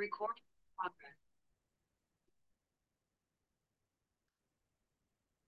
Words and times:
Recording 0.00 0.42
progress. 0.78 1.12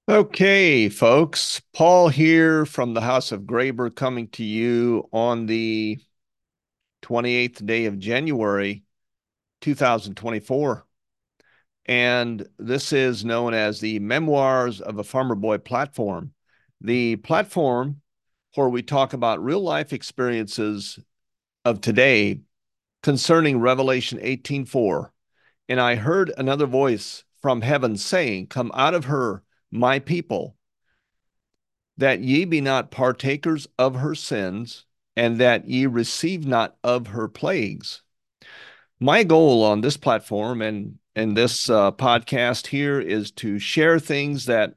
Okay, 0.07 0.91
folks. 0.91 1.63
Paul 1.73 2.11
here 2.11 2.67
from 2.67 2.93
the 2.93 3.01
House 3.01 3.33
of 3.33 3.45
Graber 3.45 3.95
coming 3.95 4.29
to 4.33 4.45
you 4.45 5.09
on 5.11 5.47
the 5.47 5.99
28th 7.01 7.65
day 7.65 7.87
of 7.87 7.99
January 7.99 8.85
2024. 9.63 10.85
And 11.87 12.47
this 12.59 12.93
is 12.93 13.25
known 13.25 13.55
as 13.55 13.81
the 13.81 14.01
Memoirs 14.01 14.83
of 14.83 14.99
a 14.99 15.05
Farmer 15.05 15.35
Boy 15.35 15.57
platform. 15.57 16.35
The 16.83 17.17
platform 17.17 18.03
where 18.55 18.69
we 18.69 18.83
talk 18.83 19.15
about 19.15 19.43
real 19.43 19.63
life 19.63 19.95
experiences 19.95 20.99
of 21.65 21.81
today 21.81 22.41
concerning 23.03 23.61
Revelation 23.61 24.19
18:4. 24.23 25.13
And 25.69 25.81
I 25.81 25.97
heard 25.97 26.33
another 26.37 26.67
voice 26.67 27.25
from 27.41 27.63
heaven 27.63 27.97
saying, 27.97 28.47
Come 28.47 28.71
out 28.75 28.95
of 28.95 29.07
her, 29.07 29.43
my 29.71 29.99
people, 29.99 30.57
that 31.97 32.21
ye 32.21 32.45
be 32.45 32.61
not 32.61 32.91
partakers 32.91 33.67
of 33.79 33.97
her 33.97 34.15
sins, 34.15 34.87
and 35.17 35.39
that 35.39 35.69
ye 35.69 35.87
receive 35.87 36.47
not 36.47 36.77
of 36.83 37.09
her 37.09 37.29
plagues. 37.29 38.03
My 39.01 39.25
goal 39.25 39.65
on 39.65 39.81
this 39.81 39.97
platform 39.97 40.63
and 40.63 40.99
and 41.15 41.37
this 41.37 41.69
uh, 41.69 41.93
podcast 41.93 42.69
here 42.69 42.99
is 42.99 43.31
to 43.33 43.59
share 43.59 43.99
things 43.99 44.47
that 44.47 44.77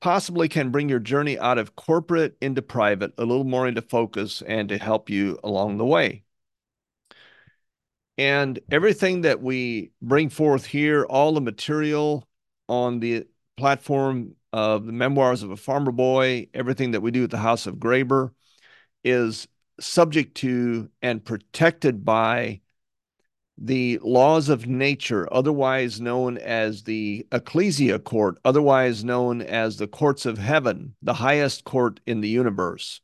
possibly 0.00 0.48
can 0.48 0.70
bring 0.70 0.88
your 0.88 0.98
journey 0.98 1.38
out 1.38 1.58
of 1.58 1.76
corporate 1.76 2.36
into 2.40 2.62
private 2.62 3.12
a 3.18 3.24
little 3.24 3.44
more 3.44 3.68
into 3.68 3.82
focus 3.82 4.42
and 4.42 4.68
to 4.70 4.78
help 4.78 5.08
you 5.08 5.38
along 5.44 5.76
the 5.76 5.84
way. 5.84 6.24
And 8.20 8.60
everything 8.70 9.22
that 9.22 9.40
we 9.40 9.92
bring 10.02 10.28
forth 10.28 10.66
here, 10.66 11.04
all 11.04 11.32
the 11.32 11.40
material 11.40 12.28
on 12.68 13.00
the 13.00 13.26
platform 13.56 14.34
of 14.52 14.84
the 14.84 14.92
memoirs 14.92 15.42
of 15.42 15.50
a 15.50 15.56
farmer 15.56 15.90
boy, 15.90 16.48
everything 16.52 16.90
that 16.90 17.00
we 17.00 17.12
do 17.12 17.24
at 17.24 17.30
the 17.30 17.38
House 17.38 17.66
of 17.66 17.76
Graber 17.76 18.32
is 19.04 19.48
subject 19.80 20.34
to 20.34 20.90
and 21.00 21.24
protected 21.24 22.04
by 22.04 22.60
the 23.56 23.98
laws 24.02 24.50
of 24.50 24.66
nature, 24.66 25.26
otherwise 25.32 25.98
known 25.98 26.36
as 26.36 26.82
the 26.82 27.26
ecclesia 27.32 27.98
court, 27.98 28.36
otherwise 28.44 29.02
known 29.02 29.40
as 29.40 29.78
the 29.78 29.88
courts 29.88 30.26
of 30.26 30.36
heaven, 30.36 30.94
the 31.00 31.14
highest 31.14 31.64
court 31.64 32.00
in 32.06 32.20
the 32.20 32.28
universe. 32.28 33.00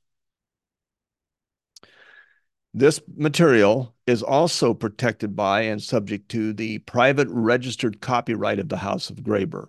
This 2.77 3.01
material 3.17 3.95
is 4.07 4.23
also 4.23 4.75
protected 4.75 5.35
by 5.35 5.63
and 5.63 5.83
subject 5.83 6.29
to 6.33 6.53
the 6.53 6.77
private 6.81 7.27
registered 7.31 8.03
copyright 8.03 8.59
of 8.59 8.69
the 8.69 8.77
House 8.77 9.09
of 9.09 9.17
Graber. 9.17 9.69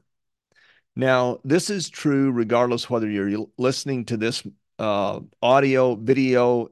Now, 0.94 1.40
this 1.46 1.70
is 1.70 1.90
true 1.90 2.34
regardless 2.34 2.90
whether 2.90 3.10
you're 3.10 3.48
listening 3.58 4.04
to 4.08 4.18
this 4.18 4.44
uh, 4.78 5.22
audio, 5.42 5.96
video, 5.96 6.68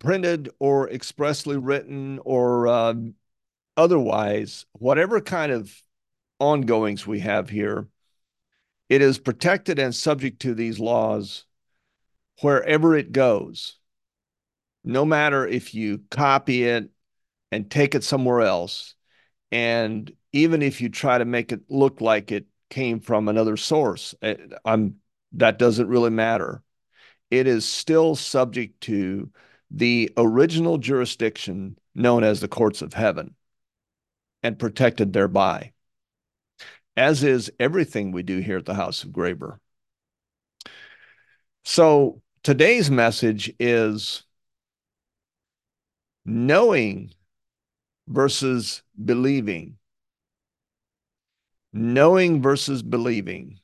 printed 0.00 0.50
or 0.58 0.90
expressly 0.90 1.56
written 1.56 2.18
or 2.24 2.66
uh, 2.66 2.94
otherwise, 3.76 4.66
whatever 4.72 5.20
kind 5.20 5.52
of 5.52 5.72
ongoings 6.40 7.06
we 7.06 7.20
have 7.20 7.48
here, 7.48 7.86
it 8.88 9.00
is 9.00 9.20
protected 9.20 9.78
and 9.78 9.94
subject 9.94 10.42
to 10.42 10.54
these 10.54 10.80
laws 10.80 11.44
wherever 12.40 12.96
it 12.96 13.12
goes. 13.12 13.76
No 14.84 15.04
matter 15.04 15.46
if 15.46 15.74
you 15.74 16.02
copy 16.10 16.64
it 16.64 16.90
and 17.52 17.70
take 17.70 17.94
it 17.94 18.04
somewhere 18.04 18.40
else, 18.40 18.94
and 19.52 20.10
even 20.32 20.62
if 20.62 20.80
you 20.80 20.88
try 20.88 21.18
to 21.18 21.24
make 21.24 21.52
it 21.52 21.62
look 21.68 22.00
like 22.00 22.32
it 22.32 22.46
came 22.70 23.00
from 23.00 23.28
another 23.28 23.56
source, 23.56 24.14
eh, 24.22 24.36
I'm 24.64 24.96
that 25.32 25.58
doesn't 25.58 25.88
really 25.88 26.10
matter. 26.10 26.62
It 27.30 27.46
is 27.46 27.64
still 27.64 28.16
subject 28.16 28.80
to 28.82 29.30
the 29.70 30.10
original 30.16 30.78
jurisdiction 30.78 31.78
known 31.94 32.24
as 32.24 32.40
the 32.40 32.48
courts 32.48 32.82
of 32.82 32.94
heaven 32.94 33.34
and 34.42 34.58
protected 34.58 35.12
thereby, 35.12 35.72
as 36.96 37.22
is 37.22 37.52
everything 37.60 38.10
we 38.10 38.22
do 38.22 38.38
here 38.38 38.58
at 38.58 38.64
the 38.66 38.74
House 38.74 39.04
of 39.04 39.10
Graber. 39.10 39.58
So 41.64 42.22
today's 42.42 42.90
message 42.90 43.52
is 43.60 44.24
knowing 46.24 47.10
versus 48.08 48.82
believing. 49.02 49.76
Knowing 51.72 52.42
versus 52.42 52.82
believing. 52.82 53.60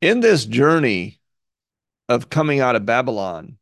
In 0.00 0.20
this 0.20 0.44
journey 0.44 1.20
of 2.08 2.30
coming 2.30 2.60
out 2.60 2.76
of 2.76 2.86
Babylon, 2.86 3.58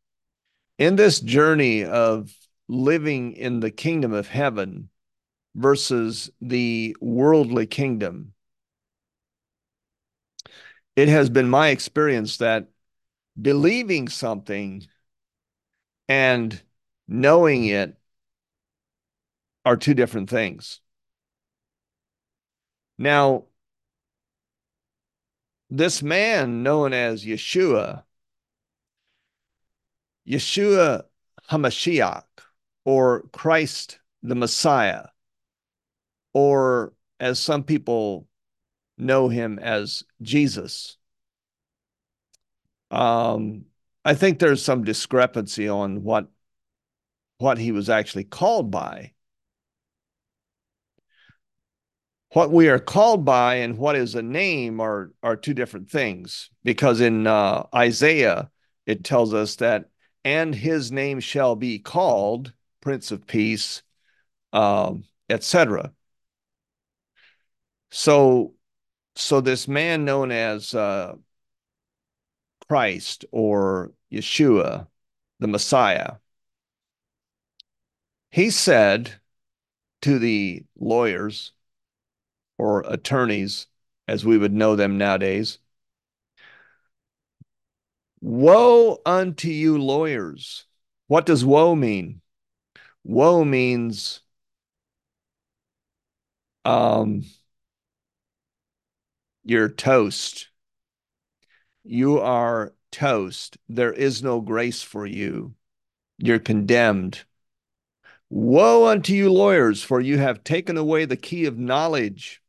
in 0.77 0.95
this 0.95 1.19
journey 1.19 1.83
of 1.83 2.33
living 2.67 3.33
in 3.33 3.59
the 3.59 3.71
kingdom 3.71 4.13
of 4.13 4.27
heaven 4.27 4.89
versus 5.55 6.29
the 6.41 6.95
worldly 7.01 7.67
kingdom, 7.67 8.33
it 10.95 11.07
has 11.07 11.29
been 11.29 11.49
my 11.49 11.69
experience 11.69 12.37
that 12.37 12.67
believing 13.41 14.09
something 14.09 14.85
and 16.09 16.61
knowing 17.07 17.65
it 17.65 17.95
are 19.63 19.77
two 19.77 19.93
different 19.93 20.29
things. 20.29 20.81
Now, 22.97 23.45
this 25.69 26.03
man 26.03 26.63
known 26.63 26.91
as 26.91 27.23
Yeshua 27.23 28.03
Yeshua 30.27 31.03
HaMashiach 31.49 32.23
or 32.85 33.23
Christ 33.31 33.99
the 34.21 34.35
Messiah, 34.35 35.07
or 36.33 36.93
as 37.19 37.39
some 37.39 37.63
people 37.63 38.27
know 38.97 39.29
him 39.29 39.57
as 39.59 40.03
Jesus. 40.21 40.97
Um, 42.91 43.65
I 44.09 44.15
think 44.15 44.39
there's 44.39 44.65
some 44.65 44.83
discrepancy 44.83 45.69
on 45.69 46.01
what 46.01 46.29
what 47.37 47.59
he 47.59 47.71
was 47.71 47.91
actually 47.91 48.23
called 48.23 48.71
by. 48.71 49.13
What 52.33 52.51
we 52.51 52.69
are 52.69 52.79
called 52.79 53.23
by 53.23 53.57
and 53.57 53.77
what 53.77 53.95
is 53.95 54.15
a 54.15 54.23
name 54.23 54.79
are 54.79 55.13
are 55.21 55.35
two 55.35 55.53
different 55.53 55.91
things 55.91 56.49
because 56.63 57.01
in 57.01 57.27
uh, 57.27 57.67
Isaiah 57.75 58.49
it 58.87 59.03
tells 59.03 59.31
us 59.35 59.57
that 59.57 59.91
and 60.25 60.55
his 60.55 60.91
name 60.91 61.19
shall 61.19 61.55
be 61.55 61.77
called 61.77 62.51
Prince 62.81 63.11
of 63.11 63.27
Peace, 63.27 63.83
um, 64.53 65.03
etc. 65.29 65.93
So, 67.91 68.55
so 69.15 69.39
this 69.39 69.67
man 69.67 70.03
known 70.03 70.31
as 70.31 70.73
uh, 70.73 71.13
Christ 72.69 73.25
or 73.31 73.91
Yeshua, 74.11 74.87
the 75.39 75.47
Messiah, 75.47 76.17
he 78.31 78.49
said 78.49 79.19
to 80.01 80.19
the 80.19 80.63
lawyers 80.79 81.51
or 82.57 82.81
attorneys, 82.87 83.67
as 84.07 84.25
we 84.25 84.37
would 84.37 84.53
know 84.53 84.75
them 84.75 84.97
nowadays, 84.97 85.59
Woe 88.21 89.01
unto 89.05 89.47
you, 89.47 89.77
lawyers. 89.77 90.65
What 91.07 91.25
does 91.25 91.45
woe 91.45 91.75
mean? 91.75 92.21
Woe 93.03 93.45
means 93.45 94.21
um, 96.65 97.23
toast. 99.69 100.48
You 101.83 102.19
are 102.19 102.73
toast. 102.91 103.57
There 103.67 103.93
is 103.93 104.23
no 104.23 104.41
grace 104.41 104.81
for 104.81 105.05
you. 105.05 105.55
You're 106.17 106.39
condemned. 106.39 107.23
Woe 108.29 108.87
unto 108.87 109.13
you, 109.13 109.31
lawyers, 109.31 109.81
for 109.81 109.99
you 109.99 110.17
have 110.17 110.43
taken 110.43 110.77
away 110.77 111.05
the 111.05 111.17
key 111.17 111.45
of 111.45 111.57
knowledge. 111.57 112.41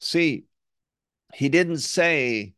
See, 0.00 0.44
he 1.34 1.48
didn't 1.48 1.78
say 1.78 2.54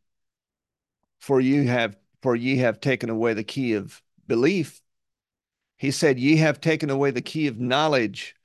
for 1.19 1.39
you 1.39 1.67
have 1.67 1.97
for 2.21 2.35
ye 2.35 2.57
have 2.57 2.81
taken 2.81 3.09
away 3.09 3.33
the 3.33 3.43
key 3.43 3.73
of 3.73 4.01
belief. 4.27 4.81
He 5.77 5.91
said, 5.91 6.19
Ye 6.19 6.37
have 6.37 6.59
taken 6.59 6.89
away 6.89 7.11
the 7.11 7.21
key 7.21 7.47
of 7.47 7.59
knowledge. 7.59 8.35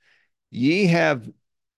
Ye 0.49 0.87
have, 0.87 1.29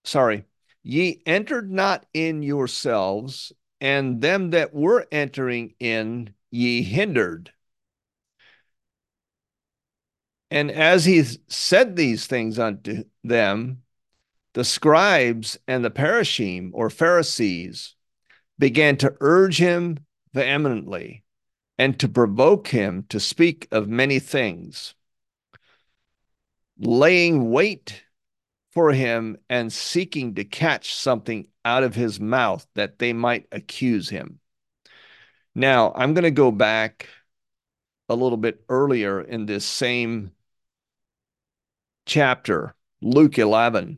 sorry, 0.03 0.45
ye 0.83 1.21
entered 1.25 1.71
not 1.71 2.05
in 2.13 2.43
yourselves, 2.43 3.51
and 3.79 4.21
them 4.21 4.51
that 4.51 4.74
were 4.74 5.07
entering 5.12 5.74
in 5.79 6.33
ye 6.51 6.81
hindered. 6.81 7.51
And 10.50 10.71
as 10.71 11.06
he 11.06 11.24
said 11.47 11.95
these 11.95 12.25
things 12.25 12.57
unto 12.57 13.03
them, 13.24 13.83
the 14.53 14.63
scribes 14.63 15.59
and 15.68 15.83
the 15.83 15.91
parashim 15.91 16.71
or 16.74 16.89
Pharisees 16.89 17.95
began 18.57 18.97
to 18.97 19.15
urge 19.19 19.59
him 19.59 20.00
vehemently 20.33 21.23
and 21.77 22.00
to 22.00 22.07
provoke 22.07 22.69
him 22.69 23.06
to 23.09 23.19
speak 23.19 23.68
of 23.71 23.88
many 23.88 24.19
things, 24.19 24.95
laying 26.80 27.51
wait 27.51 28.03
for 28.71 28.94
him 28.94 29.38
and 29.50 29.71
seeking 29.71 30.35
to 30.35 30.44
catch 30.44 30.95
something 30.95 31.47
out 31.67 31.83
of 31.83 31.93
his 31.93 32.17
mouth 32.17 32.65
that 32.75 32.97
they 32.97 33.11
might 33.11 33.45
accuse 33.51 34.07
him. 34.07 34.39
Now, 35.53 35.91
I'm 35.93 36.13
going 36.13 36.23
to 36.23 36.31
go 36.31 36.49
back 36.49 37.09
a 38.07 38.15
little 38.15 38.37
bit 38.37 38.63
earlier 38.69 39.19
in 39.19 39.45
this 39.45 39.65
same 39.65 40.31
chapter, 42.05 42.73
Luke 43.01 43.37
11. 43.37 43.97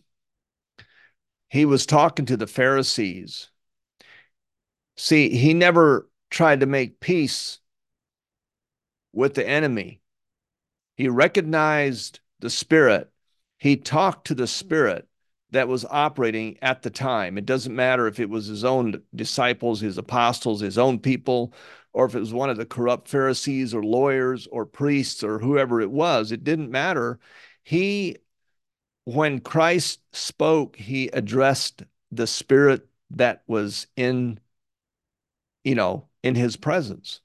He 1.49 1.65
was 1.65 1.85
talking 1.85 2.25
to 2.25 2.37
the 2.37 2.47
Pharisees. 2.47 3.51
See, 4.97 5.29
he 5.29 5.53
never 5.53 6.09
tried 6.31 6.61
to 6.61 6.65
make 6.65 6.99
peace 6.99 7.59
with 9.13 9.35
the 9.35 9.47
enemy. 9.47 10.01
He 10.95 11.07
recognized 11.07 12.19
the 12.39 12.49
spirit. 12.49 13.11
He 13.59 13.77
talked 13.77 14.25
to 14.25 14.33
the 14.33 14.47
spirit 14.47 15.07
that 15.51 15.67
was 15.67 15.85
operating 15.85 16.57
at 16.61 16.81
the 16.81 16.89
time. 16.89 17.37
It 17.37 17.45
doesn't 17.45 17.75
matter 17.75 18.07
if 18.07 18.19
it 18.19 18.29
was 18.29 18.45
his 18.47 18.63
own 18.63 19.01
disciples, 19.15 19.79
his 19.79 19.97
apostles, 19.97 20.61
his 20.61 20.77
own 20.77 20.99
people, 20.99 21.53
or 21.93 22.05
if 22.05 22.15
it 22.15 22.19
was 22.19 22.33
one 22.33 22.49
of 22.49 22.57
the 22.57 22.65
corrupt 22.65 23.07
Pharisees 23.07 23.73
or 23.73 23.83
lawyers 23.83 24.47
or 24.51 24.65
priests 24.65 25.23
or 25.23 25.39
whoever 25.39 25.81
it 25.81 25.91
was. 25.91 26.31
It 26.31 26.43
didn't 26.43 26.69
matter. 26.69 27.19
He, 27.63 28.17
when 29.05 29.39
Christ 29.39 30.01
spoke, 30.11 30.75
he 30.75 31.07
addressed 31.07 31.83
the 32.11 32.27
spirit 32.27 32.87
that 33.11 33.43
was 33.47 33.87
in, 33.95 34.39
you 35.63 35.75
know, 35.75 36.07
in 36.23 36.35
his 36.35 36.55
presence. 36.55 37.21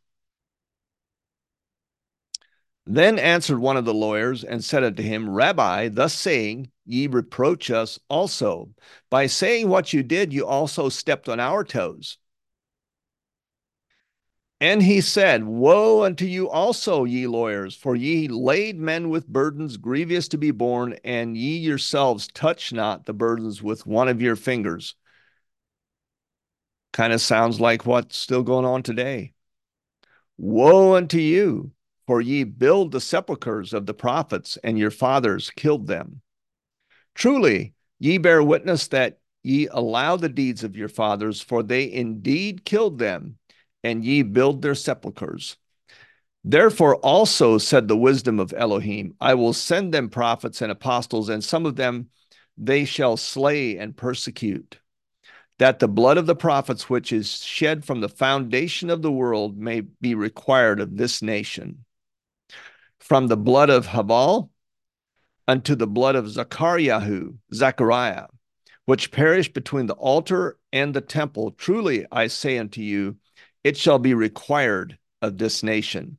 Then 2.87 3.19
answered 3.19 3.59
one 3.59 3.77
of 3.77 3.85
the 3.85 3.95
lawyers 3.95 4.45
and 4.45 4.63
said 4.63 4.85
unto 4.85 5.03
him, 5.03 5.29
Rabbi, 5.31 5.89
thus 5.89 6.15
saying, 6.15 6.71
ye 6.85 7.07
reproach 7.07 7.71
us 7.71 7.99
also. 8.09 8.71
By 9.11 9.27
saying 9.27 9.69
what 9.69 9.93
you 9.93 10.03
did, 10.03 10.33
you 10.33 10.47
also 10.47 10.89
stepped 10.89 11.29
on 11.29 11.41
our 11.41 11.65
toes. 11.65 12.19
And 14.61 14.83
he 14.83 15.01
said, 15.01 15.45
Woe 15.45 16.05
unto 16.05 16.25
you 16.25 16.49
also, 16.49 17.05
ye 17.05 17.27
lawyers, 17.27 17.77
for 17.77 17.95
ye 17.95 18.29
laid 18.29 18.79
men 18.79 19.11
with 19.11 19.27
burdens 19.27 19.77
grievous 19.77 20.29
to 20.29 20.39
be 20.39 20.53
borne, 20.53 20.95
and 21.05 21.37
ye 21.37 21.59
yourselves 21.59 22.29
touch 22.29 22.73
not 22.73 23.05
the 23.05 23.13
burdens 23.13 23.63
with 23.63 23.87
one 23.87 24.09
of 24.09 24.23
your 24.23 24.37
fingers. 24.37 24.95
Kind 26.95 27.13
of 27.13 27.21
sounds 27.21 27.61
like 27.61 27.85
what's 27.85 28.17
still 28.17 28.43
going 28.43 28.65
on 28.65 28.83
today. 28.83 29.35
Woe 30.39 30.95
unto 30.95 31.19
you, 31.19 31.73
for 32.07 32.21
ye 32.21 32.45
build 32.45 32.93
the 32.93 33.01
sepulchres 33.01 33.73
of 33.73 33.87
the 33.87 33.95
prophets, 33.95 34.57
and 34.65 34.79
your 34.79 34.91
fathers 34.91 35.51
killed 35.51 35.87
them. 35.87 36.23
Truly, 37.15 37.75
ye 37.99 38.19
bear 38.19 38.43
witness 38.43 38.89
that 38.89 39.19
ye 39.43 39.69
allow 39.71 40.17
the 40.17 40.29
deeds 40.29 40.65
of 40.65 40.77
your 40.77 40.89
fathers, 40.89 41.41
for 41.41 41.63
they 41.63 41.91
indeed 41.91 42.65
killed 42.65 42.99
them, 42.99 43.39
and 43.83 44.05
ye 44.05 44.23
build 44.23 44.63
their 44.63 44.75
sepulchres. 44.75 45.57
Therefore 46.43 46.97
also 46.97 47.59
said 47.59 47.89
the 47.89 47.97
wisdom 47.97 48.39
of 48.39 48.53
Elohim, 48.53 49.15
I 49.21 49.35
will 49.35 49.53
send 49.53 49.95
them 49.95 50.11
prophets 50.11 50.61
and 50.61 50.71
apostles, 50.71 51.29
and 51.29 51.43
some 51.43 51.65
of 51.67 51.77
them 51.77 52.09
they 52.59 52.85
shall 52.85 53.17
slay 53.17 53.79
and 53.79 53.97
persecute, 53.97 54.79
that 55.59 55.79
the 55.79 55.89
blood 55.89 56.19
of 56.19 56.27
the 56.27 56.37
prophets 56.37 56.91
which 56.91 57.13
is 57.13 57.43
shed 57.43 57.85
from 57.85 58.01
the 58.01 58.09
foundation 58.09 58.91
of 58.91 59.03
the 59.03 59.13
world 59.13 59.57
may 59.57 59.81
be 59.81 60.15
required 60.15 60.81
of 60.81 60.97
this 60.97 61.23
nation 61.23 61.85
from 62.99 63.27
the 63.27 63.37
blood 63.37 63.71
of 63.71 63.87
Habal 63.87 64.49
unto 65.47 65.75
the 65.75 65.87
blood 65.87 66.17
of 66.17 66.31
Zachariahu, 66.31 67.35
Zachariah, 67.53 68.27
which 68.87 69.11
perished 69.11 69.55
between 69.55 69.87
the 69.87 69.95
altar 69.95 70.59
and 70.73 70.95
the 70.95 71.01
temple. 71.01 71.53
Truly 71.53 72.07
I 72.11 72.29
say 72.29 72.59
unto 72.59 72.81
you, 72.81 73.17
it 73.63 73.77
shall 73.77 73.99
be 73.99 74.15
required 74.15 74.99
of 75.23 75.39
this 75.39 75.63
nation. 75.63 76.19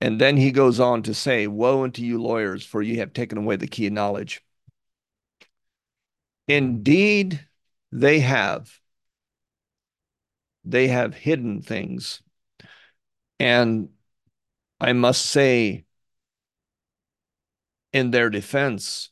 And 0.00 0.20
then 0.20 0.36
he 0.36 0.50
goes 0.50 0.80
on 0.80 1.02
to 1.04 1.14
say, 1.14 1.46
Woe 1.46 1.84
unto 1.84 2.02
you, 2.02 2.20
lawyers, 2.20 2.64
for 2.66 2.82
ye 2.82 2.96
have 2.96 3.12
taken 3.12 3.38
away 3.38 3.56
the 3.56 3.68
key 3.68 3.86
of 3.86 3.92
knowledge. 3.92 4.42
Indeed, 6.48 7.46
they 7.92 8.20
have. 8.20 8.80
They 10.64 10.88
have 10.88 11.14
hidden 11.14 11.62
things. 11.62 12.20
And 13.38 13.90
I 14.80 14.92
must 14.92 15.24
say, 15.24 15.84
in 17.92 18.10
their 18.10 18.30
defense, 18.30 19.10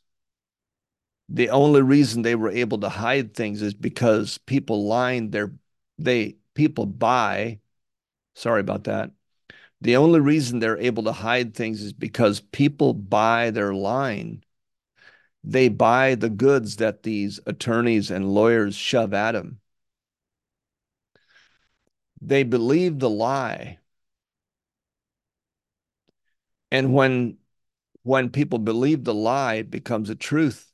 the 1.29 1.49
only 1.49 1.81
reason 1.81 2.21
they 2.21 2.35
were 2.35 2.49
able 2.49 2.79
to 2.79 2.89
hide 2.89 3.33
things 3.33 3.61
is 3.61 3.73
because 3.73 4.37
people 4.39 4.87
lined 4.87 5.31
their 5.31 5.53
they 5.97 6.35
people 6.55 6.85
buy 6.85 7.59
sorry 8.35 8.61
about 8.61 8.85
that. 8.85 9.11
The 9.81 9.95
only 9.95 10.19
reason 10.19 10.59
they're 10.59 10.77
able 10.77 11.03
to 11.03 11.11
hide 11.11 11.55
things 11.55 11.81
is 11.81 11.93
because 11.93 12.41
people 12.41 12.93
buy 12.93 13.51
their 13.51 13.73
line. 13.73 14.43
They 15.43 15.69
buy 15.69 16.15
the 16.15 16.29
goods 16.29 16.77
that 16.77 17.03
these 17.03 17.39
attorneys 17.47 18.11
and 18.11 18.33
lawyers 18.33 18.75
shove 18.75 19.13
at 19.13 19.31
them 19.33 19.61
they 22.21 22.43
believe 22.43 22.99
the 22.99 23.09
lie. 23.09 23.79
And 26.71 26.93
when 26.93 27.37
when 28.03 28.29
people 28.29 28.59
believe 28.59 29.03
the 29.03 29.13
lie, 29.13 29.55
it 29.55 29.71
becomes 29.71 30.09
a 30.09 30.15
truth 30.15 30.71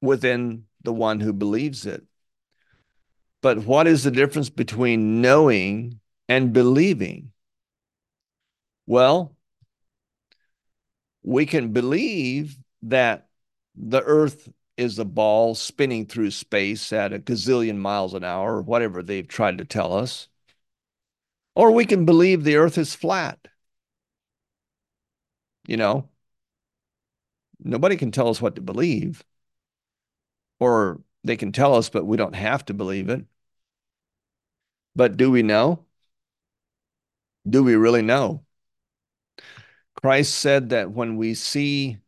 within 0.00 0.64
the 0.82 0.92
one 0.92 1.20
who 1.20 1.32
believes 1.32 1.86
it. 1.86 2.04
But 3.42 3.64
what 3.64 3.86
is 3.86 4.04
the 4.04 4.10
difference 4.10 4.50
between 4.50 5.20
knowing 5.20 6.00
and 6.28 6.52
believing? 6.52 7.32
Well, 8.86 9.36
we 11.22 11.46
can 11.46 11.72
believe 11.72 12.56
that 12.82 13.28
the 13.74 14.02
earth 14.02 14.48
is 14.76 14.98
a 14.98 15.04
ball 15.04 15.54
spinning 15.54 16.06
through 16.06 16.30
space 16.30 16.92
at 16.92 17.12
a 17.12 17.18
gazillion 17.18 17.76
miles 17.76 18.14
an 18.14 18.24
hour, 18.24 18.56
or 18.56 18.62
whatever 18.62 19.02
they've 19.02 19.28
tried 19.28 19.58
to 19.58 19.64
tell 19.64 19.92
us. 19.92 20.28
Or 21.54 21.70
we 21.70 21.84
can 21.84 22.06
believe 22.06 22.44
the 22.44 22.56
earth 22.56 22.78
is 22.78 22.94
flat 22.94 23.38
you 25.66 25.76
know 25.76 26.08
nobody 27.62 27.96
can 27.96 28.10
tell 28.10 28.28
us 28.28 28.40
what 28.40 28.54
to 28.56 28.60
believe. 28.60 29.24
Or 30.58 31.00
they 31.24 31.36
can 31.36 31.52
tell 31.52 31.74
us 31.74 31.88
but 31.90 32.04
we 32.06 32.16
don't 32.16 32.34
have 32.34 32.64
to 32.66 32.74
believe 32.74 33.08
it. 33.08 33.24
But 34.94 35.16
do 35.16 35.30
we 35.30 35.42
know? 35.42 35.84
Do 37.48 37.62
we 37.62 37.74
really 37.74 38.02
know? 38.02 38.44
Christ 39.94 40.34
said 40.34 40.70
that 40.70 40.90
when 40.92 41.16
we 41.16 41.34
see 41.34 41.98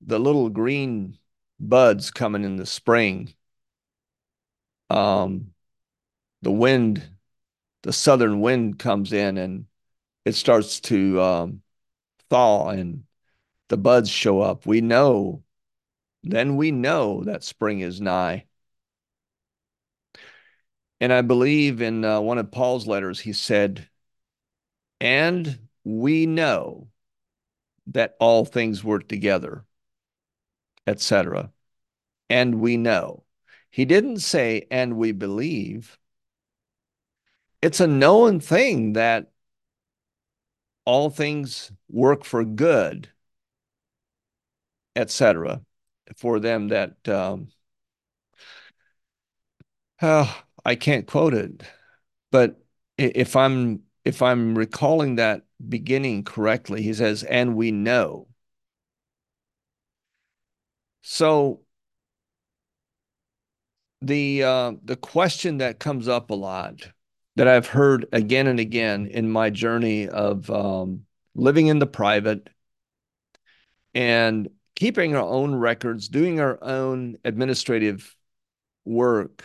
the 0.00 0.18
little 0.18 0.48
green 0.48 1.18
buds 1.60 2.10
coming 2.10 2.44
in 2.44 2.56
the 2.56 2.66
spring 2.66 3.32
um 4.90 5.52
the 6.42 6.50
wind 6.50 7.02
the 7.82 7.92
southern 7.92 8.40
wind 8.40 8.78
comes 8.78 9.12
in 9.12 9.38
and 9.38 9.66
it 10.24 10.34
starts 10.34 10.80
to 10.80 11.20
um, 11.20 11.61
thaw 12.32 12.70
and 12.70 13.04
the 13.68 13.76
buds 13.76 14.08
show 14.08 14.40
up, 14.40 14.64
we 14.64 14.80
know, 14.80 15.42
then 16.22 16.56
we 16.56 16.70
know 16.70 17.22
that 17.24 17.44
spring 17.44 17.80
is 17.80 18.00
nigh. 18.00 18.46
And 20.98 21.12
I 21.12 21.20
believe 21.20 21.82
in 21.82 22.06
uh, 22.06 22.20
one 22.20 22.38
of 22.38 22.50
Paul's 22.50 22.86
letters, 22.86 23.20
he 23.20 23.34
said, 23.34 23.86
and 24.98 25.68
we 25.84 26.24
know 26.24 26.88
that 27.88 28.16
all 28.18 28.46
things 28.46 28.82
work 28.82 29.08
together, 29.08 29.66
etc. 30.86 31.52
And 32.30 32.60
we 32.60 32.78
know. 32.78 33.24
He 33.70 33.84
didn't 33.84 34.20
say, 34.20 34.68
and 34.70 34.96
we 34.96 35.12
believe. 35.12 35.98
It's 37.60 37.80
a 37.80 37.86
known 37.86 38.40
thing 38.40 38.94
that 38.94 39.31
all 40.84 41.10
things 41.10 41.72
work 41.88 42.24
for 42.24 42.44
good, 42.44 43.08
etc., 44.96 45.62
for 46.16 46.40
them 46.40 46.68
that 46.68 47.08
um, 47.08 47.48
uh, 50.00 50.32
I 50.64 50.74
can't 50.74 51.06
quote 51.06 51.34
it, 51.34 51.62
but 52.30 52.62
if 52.98 53.36
I'm 53.36 53.82
if 54.04 54.22
I'm 54.22 54.56
recalling 54.56 55.16
that 55.16 55.44
beginning 55.68 56.24
correctly. 56.24 56.82
He 56.82 56.94
says, 56.94 57.22
and 57.24 57.56
we 57.56 57.70
know. 57.70 58.28
So 61.02 61.62
the 64.00 64.42
uh, 64.42 64.72
the 64.84 64.96
question 64.96 65.58
that 65.58 65.78
comes 65.78 66.08
up 66.08 66.30
a 66.30 66.34
lot 66.34 66.92
that 67.36 67.48
I've 67.48 67.66
heard 67.66 68.06
again 68.12 68.46
and 68.46 68.60
again 68.60 69.06
in 69.06 69.30
my 69.30 69.50
journey 69.50 70.08
of 70.08 70.50
um, 70.50 71.06
living 71.34 71.68
in 71.68 71.78
the 71.78 71.86
private 71.86 72.48
and 73.94 74.48
keeping 74.74 75.16
our 75.16 75.26
own 75.26 75.54
records, 75.54 76.08
doing 76.08 76.40
our 76.40 76.62
own 76.62 77.16
administrative 77.24 78.14
work, 78.84 79.44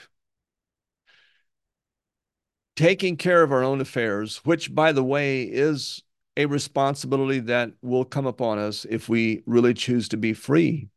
taking 2.75 3.17
care 3.17 3.43
of 3.43 3.51
our 3.51 3.63
own 3.63 3.81
affairs, 3.81 4.37
which, 4.43 4.73
by 4.73 4.91
the 4.91 5.03
way, 5.03 5.43
is 5.43 6.03
a 6.35 6.45
responsibility 6.45 7.39
that 7.39 7.71
will 7.81 8.05
come 8.05 8.27
upon 8.27 8.59
us 8.59 8.85
if 8.89 9.09
we 9.09 9.41
really 9.45 9.73
choose 9.73 10.07
to 10.09 10.17
be 10.17 10.33
free. 10.33 10.89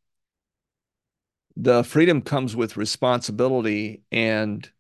The 1.56 1.82
freedom 1.82 2.20
comes 2.20 2.54
with 2.54 2.76
responsibility 2.76 4.02
and 4.12 4.70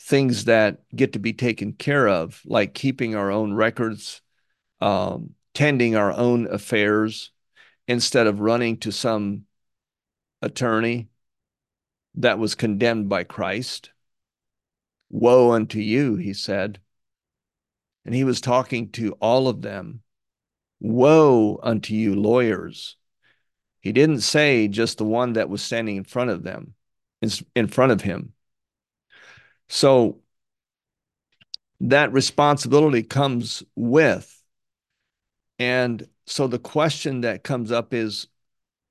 things 0.00 0.46
that 0.46 0.80
get 0.94 1.12
to 1.12 1.18
be 1.18 1.32
taken 1.32 1.72
care 1.72 2.08
of, 2.08 2.40
like 2.44 2.74
keeping 2.74 3.14
our 3.14 3.30
own 3.30 3.52
records, 3.52 4.22
um, 4.80 5.34
tending 5.54 5.96
our 5.96 6.12
own 6.12 6.46
affairs 6.46 7.30
instead 7.86 8.26
of 8.26 8.40
running 8.40 8.78
to 8.78 8.92
some 8.92 9.44
attorney 10.42 11.08
that 12.14 12.38
was 12.38 12.54
condemned 12.54 13.08
by 13.08 13.24
Christ. 13.24 13.90
Woe 15.10 15.52
unto 15.52 15.78
you, 15.78 16.16
he 16.16 16.32
said. 16.32 16.80
And 18.04 18.14
he 18.14 18.24
was 18.24 18.40
talking 18.40 18.90
to 18.92 19.12
all 19.20 19.48
of 19.48 19.62
them. 19.62 20.02
Woe 20.80 21.60
unto 21.62 21.94
you, 21.94 22.14
lawyers 22.14 22.96
he 23.80 23.92
didn't 23.92 24.20
say 24.20 24.68
just 24.68 24.98
the 24.98 25.04
one 25.04 25.34
that 25.34 25.48
was 25.48 25.62
standing 25.62 25.96
in 25.96 26.04
front 26.04 26.30
of 26.30 26.42
them, 26.42 26.74
in 27.54 27.66
front 27.66 27.92
of 27.92 28.02
him. 28.02 28.34
So 29.70 30.18
that 31.78 32.12
responsibility 32.12 33.04
comes 33.04 33.62
with. 33.76 34.42
And 35.60 36.06
so 36.26 36.48
the 36.48 36.58
question 36.58 37.20
that 37.20 37.44
comes 37.44 37.70
up 37.70 37.94
is 37.94 38.26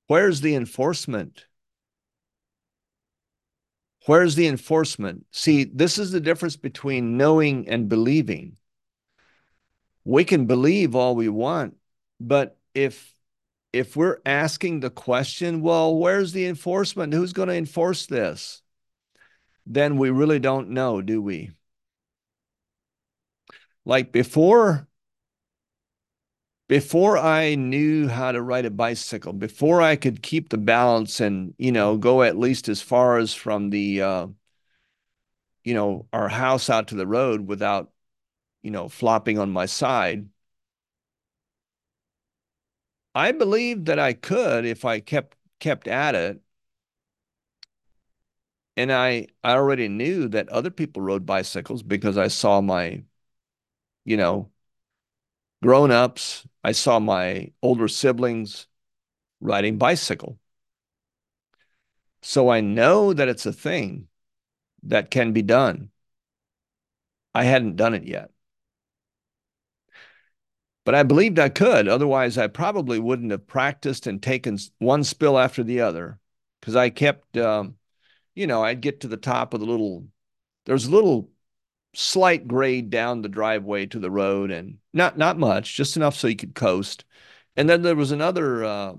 where's 0.06 0.40
the 0.40 0.54
enforcement? 0.54 1.44
Where's 4.06 4.36
the 4.36 4.46
enforcement? 4.46 5.26
See, 5.30 5.64
this 5.64 5.98
is 5.98 6.12
the 6.12 6.20
difference 6.20 6.56
between 6.56 7.18
knowing 7.18 7.68
and 7.68 7.88
believing. 7.88 8.56
We 10.04 10.24
can 10.24 10.46
believe 10.46 10.94
all 10.94 11.14
we 11.14 11.28
want, 11.28 11.76
but 12.18 12.56
if 12.74 13.14
if 13.74 13.96
we're 13.96 14.20
asking 14.24 14.80
the 14.80 14.90
question, 14.90 15.60
well, 15.60 15.94
where's 15.94 16.32
the 16.32 16.46
enforcement? 16.46 17.12
Who's 17.12 17.34
going 17.34 17.50
to 17.50 17.54
enforce 17.54 18.06
this? 18.06 18.62
Then 19.66 19.96
we 19.96 20.10
really 20.10 20.38
don't 20.38 20.70
know, 20.70 21.00
do 21.02 21.22
we? 21.22 21.50
Like 23.84 24.12
before 24.12 24.88
before 26.68 27.18
I 27.18 27.56
knew 27.56 28.08
how 28.08 28.30
to 28.32 28.40
ride 28.40 28.64
a 28.64 28.70
bicycle, 28.70 29.32
before 29.32 29.82
I 29.82 29.96
could 29.96 30.22
keep 30.22 30.50
the 30.50 30.58
balance 30.58 31.20
and, 31.20 31.54
you 31.58 31.72
know, 31.72 31.96
go 31.96 32.22
at 32.22 32.38
least 32.38 32.68
as 32.68 32.80
far 32.80 33.18
as 33.18 33.34
from 33.34 33.70
the 33.70 34.02
uh, 34.02 34.26
you 35.64 35.74
know, 35.74 36.06
our 36.12 36.28
house 36.28 36.70
out 36.70 36.88
to 36.88 36.94
the 36.94 37.06
road 37.06 37.46
without, 37.46 37.92
you 38.62 38.70
know, 38.70 38.88
flopping 38.88 39.38
on 39.38 39.50
my 39.50 39.66
side, 39.66 40.28
I 43.14 43.32
believed 43.32 43.86
that 43.86 43.98
I 43.98 44.12
could 44.14 44.64
if 44.64 44.84
I 44.84 45.00
kept 45.00 45.36
kept 45.60 45.86
at 45.88 46.14
it. 46.14 46.40
And 48.80 48.90
I 48.90 49.26
I 49.44 49.52
already 49.56 49.88
knew 49.88 50.26
that 50.28 50.48
other 50.48 50.70
people 50.70 51.02
rode 51.02 51.26
bicycles 51.26 51.82
because 51.82 52.16
I 52.16 52.28
saw 52.28 52.62
my, 52.62 53.04
you 54.04 54.16
know, 54.16 54.50
grown-ups, 55.62 56.46
I 56.64 56.72
saw 56.72 56.98
my 56.98 57.52
older 57.62 57.88
siblings 57.88 58.66
riding 59.40 59.78
bicycle. 59.78 60.38
So 62.22 62.48
I 62.48 62.60
know 62.62 63.12
that 63.12 63.28
it's 63.28 63.44
a 63.46 63.52
thing 63.52 64.08
that 64.84 65.10
can 65.10 65.32
be 65.32 65.42
done. 65.42 65.90
I 67.34 67.42
hadn't 67.44 67.74
done 67.76 67.94
it 67.94 68.04
yet 68.04 68.30
but 70.84 70.94
I 70.94 71.02
believed 71.02 71.38
I 71.38 71.48
could. 71.48 71.88
Otherwise, 71.88 72.38
I 72.38 72.46
probably 72.46 72.98
wouldn't 72.98 73.30
have 73.30 73.46
practiced 73.46 74.06
and 74.06 74.22
taken 74.22 74.58
one 74.78 75.04
spill 75.04 75.38
after 75.38 75.62
the 75.62 75.80
other 75.80 76.18
because 76.60 76.76
I 76.76 76.90
kept, 76.90 77.36
um, 77.36 77.76
you 78.40 78.46
know, 78.46 78.64
I'd 78.64 78.80
get 78.80 79.00
to 79.00 79.08
the 79.08 79.18
top 79.18 79.52
of 79.52 79.60
the 79.60 79.66
little, 79.66 80.06
there's 80.64 80.86
a 80.86 80.90
little 80.90 81.30
slight 81.94 82.48
grade 82.48 82.88
down 82.88 83.20
the 83.20 83.28
driveway 83.28 83.86
to 83.86 83.98
the 83.98 84.10
road 84.10 84.50
and 84.50 84.78
not, 84.94 85.18
not 85.18 85.38
much, 85.38 85.76
just 85.76 85.96
enough 85.96 86.16
so 86.16 86.26
you 86.26 86.36
could 86.36 86.54
coast. 86.54 87.04
And 87.54 87.68
then 87.68 87.82
there 87.82 87.96
was 87.96 88.12
another, 88.12 88.64
uh, 88.64 88.94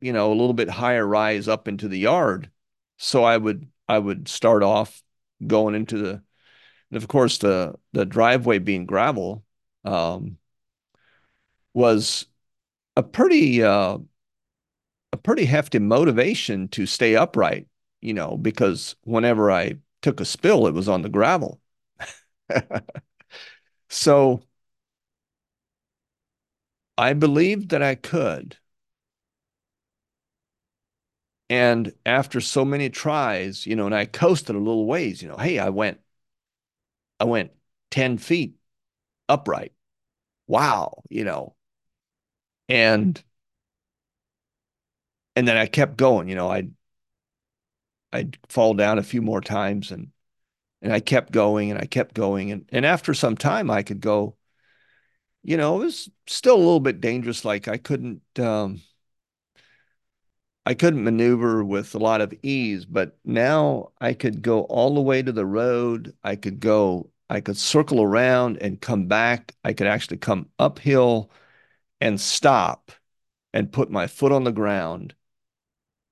you 0.00 0.12
know, 0.12 0.30
a 0.30 0.38
little 0.38 0.54
bit 0.54 0.70
higher 0.70 1.04
rise 1.04 1.48
up 1.48 1.66
into 1.66 1.88
the 1.88 1.98
yard. 1.98 2.50
So 2.98 3.24
I 3.24 3.36
would, 3.36 3.68
I 3.88 3.98
would 3.98 4.28
start 4.28 4.62
off 4.62 5.02
going 5.44 5.74
into 5.74 5.98
the, 5.98 6.22
and 6.90 7.02
of 7.02 7.08
course, 7.08 7.38
the, 7.38 7.74
the 7.92 8.06
driveway 8.06 8.60
being 8.60 8.86
gravel, 8.86 9.44
um, 9.84 10.38
was 11.74 12.26
a 12.96 13.02
pretty 13.02 13.62
uh, 13.62 13.98
a 15.12 15.16
pretty 15.16 15.44
hefty 15.44 15.78
motivation 15.78 16.68
to 16.68 16.86
stay 16.86 17.14
upright, 17.14 17.67
you 18.00 18.14
know, 18.14 18.36
because 18.36 18.96
whenever 19.04 19.50
I 19.50 19.78
took 20.02 20.20
a 20.20 20.24
spill, 20.24 20.66
it 20.66 20.74
was 20.74 20.88
on 20.88 21.02
the 21.02 21.08
gravel. 21.08 21.60
so 23.88 24.42
I 26.98 27.14
believed 27.14 27.70
that 27.70 27.82
I 27.82 27.94
could. 27.94 28.58
And 31.50 31.92
after 32.04 32.40
so 32.40 32.64
many 32.64 32.90
tries, 32.90 33.66
you 33.66 33.74
know, 33.76 33.86
and 33.86 33.94
I 33.94 34.04
coasted 34.06 34.54
a 34.54 34.58
little 34.58 34.86
ways, 34.86 35.22
you 35.22 35.28
know, 35.28 35.36
hey, 35.36 35.58
I 35.58 35.70
went, 35.70 36.00
I 37.20 37.24
went 37.24 37.52
10 37.90 38.18
feet 38.18 38.56
upright. 39.28 39.72
Wow, 40.48 41.02
you 41.10 41.24
know, 41.24 41.56
and 42.68 43.22
and 45.36 45.46
then 45.46 45.56
I 45.56 45.66
kept 45.66 45.96
going. 45.96 46.28
You 46.28 46.34
know, 46.34 46.48
I'd 46.50 46.72
I'd 48.12 48.38
fall 48.48 48.74
down 48.74 48.98
a 48.98 49.02
few 49.02 49.22
more 49.22 49.40
times, 49.40 49.90
and 49.90 50.12
and 50.82 50.92
I 50.92 51.00
kept 51.00 51.32
going, 51.32 51.70
and 51.70 51.80
I 51.80 51.86
kept 51.86 52.14
going, 52.14 52.52
and 52.52 52.66
and 52.70 52.86
after 52.86 53.14
some 53.14 53.36
time, 53.36 53.70
I 53.70 53.82
could 53.82 54.00
go. 54.00 54.36
You 55.42 55.56
know, 55.56 55.80
it 55.80 55.84
was 55.86 56.10
still 56.26 56.56
a 56.56 56.58
little 56.58 56.80
bit 56.80 57.00
dangerous. 57.00 57.44
Like 57.44 57.68
I 57.68 57.78
couldn't. 57.78 58.22
Um, 58.38 58.82
I 60.66 60.74
couldn't 60.74 61.02
maneuver 61.02 61.64
with 61.64 61.94
a 61.94 61.98
lot 61.98 62.20
of 62.20 62.34
ease, 62.42 62.84
but 62.84 63.18
now 63.24 63.92
I 64.00 64.12
could 64.12 64.42
go 64.42 64.62
all 64.64 64.94
the 64.94 65.00
way 65.00 65.22
to 65.22 65.32
the 65.32 65.46
road. 65.46 66.14
I 66.22 66.36
could 66.36 66.60
go, 66.60 67.10
I 67.30 67.40
could 67.40 67.56
circle 67.56 68.02
around 68.02 68.58
and 68.58 68.78
come 68.78 69.06
back. 69.06 69.54
I 69.64 69.72
could 69.72 69.86
actually 69.86 70.18
come 70.18 70.50
uphill 70.58 71.30
and 72.02 72.20
stop 72.20 72.92
and 73.54 73.72
put 73.72 73.90
my 73.90 74.06
foot 74.08 74.30
on 74.32 74.44
the 74.44 74.52
ground. 74.52 75.14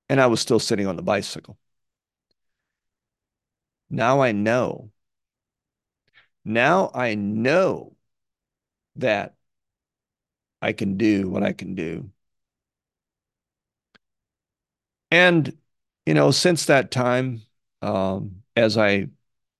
And 0.09 0.19
I 0.19 0.27
was 0.27 0.41
still 0.41 0.59
sitting 0.59 0.87
on 0.87 0.95
the 0.95 1.03
bicycle. 1.03 1.57
Now 3.89 4.21
I 4.21 4.31
know. 4.31 4.91
Now 6.45 6.89
I 6.95 7.13
know 7.13 7.95
that 8.95 9.35
I 10.61 10.71
can 10.73 10.97
do 10.97 11.29
what 11.29 11.41
I 11.43 11.51
can 11.53 11.73
do. 11.75 12.11
And, 15.11 15.57
you 16.05 16.13
know, 16.13 16.31
since 16.31 16.65
that 16.65 16.91
time, 16.91 17.43
um, 17.81 18.43
as 18.55 18.77
I 18.77 19.07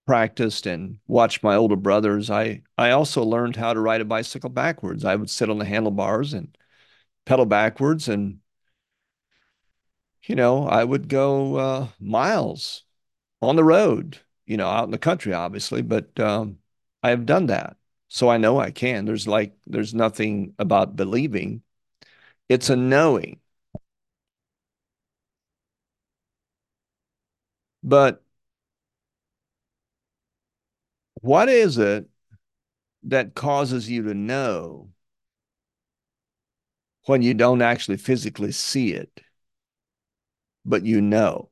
practiced 0.08 0.68
and 0.68 1.00
watched 1.08 1.44
my 1.44 1.56
older 1.56 1.76
brothers, 1.76 2.30
I 2.30 2.64
I 2.78 2.92
also 2.92 3.24
learned 3.24 3.56
how 3.58 3.74
to 3.74 3.80
ride 3.82 4.02
a 4.02 4.06
bicycle 4.06 4.50
backwards. 4.50 5.06
I 5.06 5.16
would 5.16 5.30
sit 5.30 5.50
on 5.50 5.60
the 5.60 5.66
handlebars 5.66 6.34
and 6.34 6.58
pedal 7.26 7.46
backwards, 7.48 8.10
and 8.10 8.40
you 10.24 10.36
know 10.36 10.68
I 10.68 10.84
would 10.84 11.08
go 11.10 11.56
uh, 11.56 11.88
miles 12.00 12.84
on 13.42 13.56
the 13.56 13.64
road. 13.64 14.20
You 14.46 14.58
know, 14.58 14.68
out 14.68 14.86
in 14.86 14.92
the 14.92 14.98
country, 14.98 15.34
obviously, 15.34 15.82
but 15.82 16.18
um, 16.20 16.60
I 17.04 17.10
have 17.10 17.26
done 17.26 17.48
that, 17.48 17.76
so 18.08 18.30
I 18.30 18.38
know 18.38 18.60
I 18.60 18.72
can. 18.72 19.04
There's 19.06 19.28
like 19.28 19.54
there's 19.68 19.94
nothing 19.94 20.54
about 20.58 20.96
believing; 20.96 21.64
it's 22.50 22.70
a 22.70 22.76
knowing. 22.78 23.42
But 27.84 28.22
what 31.22 31.50
is 31.50 31.78
it 31.78 32.08
that 33.04 33.36
causes 33.36 33.90
you 33.90 34.04
to 34.04 34.14
know 34.14 34.90
when 37.06 37.22
you 37.24 37.34
don't 37.34 37.62
actually 37.64 37.98
physically 37.98 38.52
see 38.52 38.94
it, 38.94 39.22
but 40.66 40.86
you 40.86 41.02
know. 41.02 41.50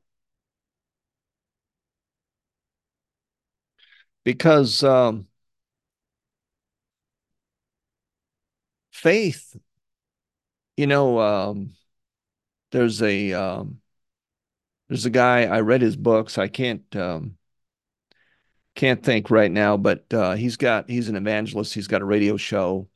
Because 4.26 4.82
um, 4.84 5.28
faith, 8.90 9.56
you 10.76 10.86
know, 10.86 11.18
um, 11.20 11.72
there's 12.72 13.02
a 13.02 13.32
um, 13.32 13.80
there's 14.88 15.06
a 15.06 15.10
guy 15.10 15.44
I 15.44 15.60
read 15.60 15.82
his 15.82 15.96
books. 15.96 16.38
I 16.38 16.48
can't 16.48 16.84
um, 16.96 17.36
can't 18.74 19.02
think 19.02 19.30
right 19.30 19.50
now, 19.50 19.76
but 19.76 20.04
uh, 20.12 20.34
he's 20.34 20.56
got 20.56 20.88
he's 20.88 21.08
an 21.08 21.16
evangelist. 21.16 21.74
He's 21.74 21.88
got 21.88 22.02
a 22.02 22.04
radio 22.06 22.36
show. 22.36 22.88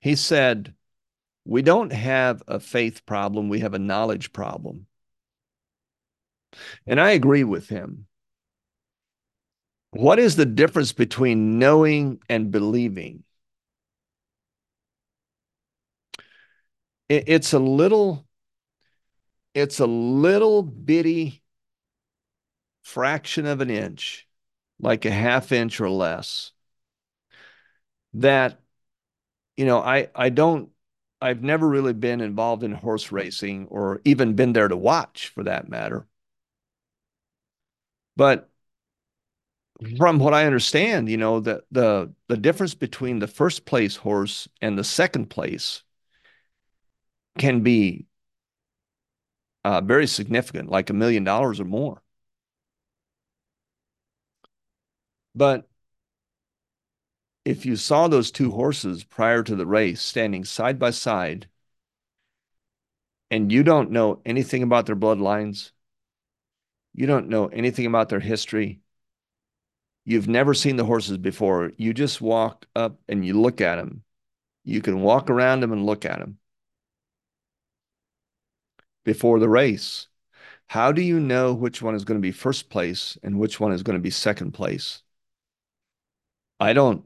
He 0.00 0.16
said, 0.16 0.74
"We 1.44 1.62
don't 1.62 1.92
have 1.92 2.42
a 2.48 2.60
faith 2.60 3.06
problem. 3.06 3.48
We 3.48 3.60
have 3.60 3.74
a 3.74 3.78
knowledge 3.78 4.32
problem." 4.32 4.86
And 6.86 7.00
I 7.00 7.10
agree 7.10 7.42
with 7.44 7.68
him. 7.68 8.06
What 9.92 10.18
is 10.18 10.36
the 10.36 10.44
difference 10.46 10.92
between 10.92 11.58
knowing 11.58 12.20
and 12.28 12.50
believing? 12.50 13.24
It's 17.08 17.52
a 17.52 17.58
little 17.60 18.26
it's 19.54 19.80
a 19.80 19.86
little 19.86 20.62
bitty 20.62 21.42
fraction 22.82 23.46
of 23.46 23.60
an 23.60 23.70
inch, 23.70 24.28
like 24.78 25.04
a 25.04 25.10
half 25.10 25.52
inch 25.52 25.80
or 25.80 25.90
less. 25.90 26.52
That, 28.14 28.60
you 29.56 29.66
know, 29.66 29.80
I 29.80 30.10
I 30.14 30.30
don't 30.30 30.70
I've 31.20 31.42
never 31.42 31.68
really 31.68 31.92
been 31.94 32.20
involved 32.20 32.64
in 32.64 32.72
horse 32.72 33.12
racing 33.12 33.68
or 33.68 34.00
even 34.04 34.34
been 34.36 34.52
there 34.54 34.68
to 34.68 34.76
watch 34.76 35.28
for 35.30 35.44
that 35.44 35.68
matter. 35.68 36.08
But 38.16 38.48
from 39.96 40.18
what 40.18 40.34
I 40.34 40.46
understand, 40.46 41.08
you 41.08 41.16
know, 41.16 41.40
the 41.40 41.64
the 41.70 42.12
the 42.28 42.36
difference 42.36 42.74
between 42.74 43.18
the 43.18 43.26
first 43.26 43.64
place 43.64 43.96
horse 43.96 44.48
and 44.60 44.78
the 44.78 44.84
second 44.84 45.30
place 45.30 45.82
can 47.38 47.62
be 47.62 48.06
uh, 49.64 49.80
very 49.80 50.06
significant, 50.06 50.68
like 50.70 50.90
a 50.90 50.92
million 50.92 51.24
dollars 51.24 51.60
or 51.60 51.64
more. 51.64 52.02
But 55.34 55.66
if 57.44 57.64
you 57.64 57.76
saw 57.76 58.08
those 58.08 58.32
two 58.32 58.50
horses 58.50 59.04
prior 59.04 59.44
to 59.44 59.54
the 59.54 59.64
race 59.66 60.02
standing 60.02 60.44
side 60.44 60.76
by 60.76 60.90
side, 60.90 61.48
and 63.30 63.50
you 63.50 63.62
don't 63.64 63.90
know 63.90 64.20
anything 64.24 64.62
about 64.62 64.86
their 64.86 64.96
bloodlines, 64.96 65.72
you 66.94 67.06
don't 67.06 67.28
know 67.28 67.46
anything 67.48 67.86
about 67.86 68.08
their 68.08 68.20
history, 68.20 68.81
you've 70.04 70.28
never 70.28 70.54
seen 70.54 70.76
the 70.76 70.84
horses 70.84 71.18
before, 71.18 71.72
you 71.76 71.94
just 71.94 72.20
walk 72.20 72.66
up 72.74 72.98
and 73.08 73.24
you 73.24 73.40
look 73.40 73.60
at 73.60 73.76
them. 73.76 74.02
You 74.64 74.80
can 74.80 75.02
walk 75.02 75.30
around 75.30 75.60
them 75.60 75.72
and 75.72 75.86
look 75.86 76.04
at 76.04 76.18
them 76.18 76.38
before 79.04 79.38
the 79.38 79.48
race. 79.48 80.08
How 80.68 80.92
do 80.92 81.02
you 81.02 81.20
know 81.20 81.52
which 81.52 81.82
one 81.82 81.94
is 81.94 82.04
going 82.04 82.18
to 82.18 82.22
be 82.22 82.32
first 82.32 82.70
place 82.70 83.18
and 83.22 83.38
which 83.38 83.60
one 83.60 83.72
is 83.72 83.82
going 83.82 83.98
to 83.98 84.02
be 84.02 84.10
second 84.10 84.52
place? 84.52 85.02
I 86.60 86.72
don't, 86.72 87.04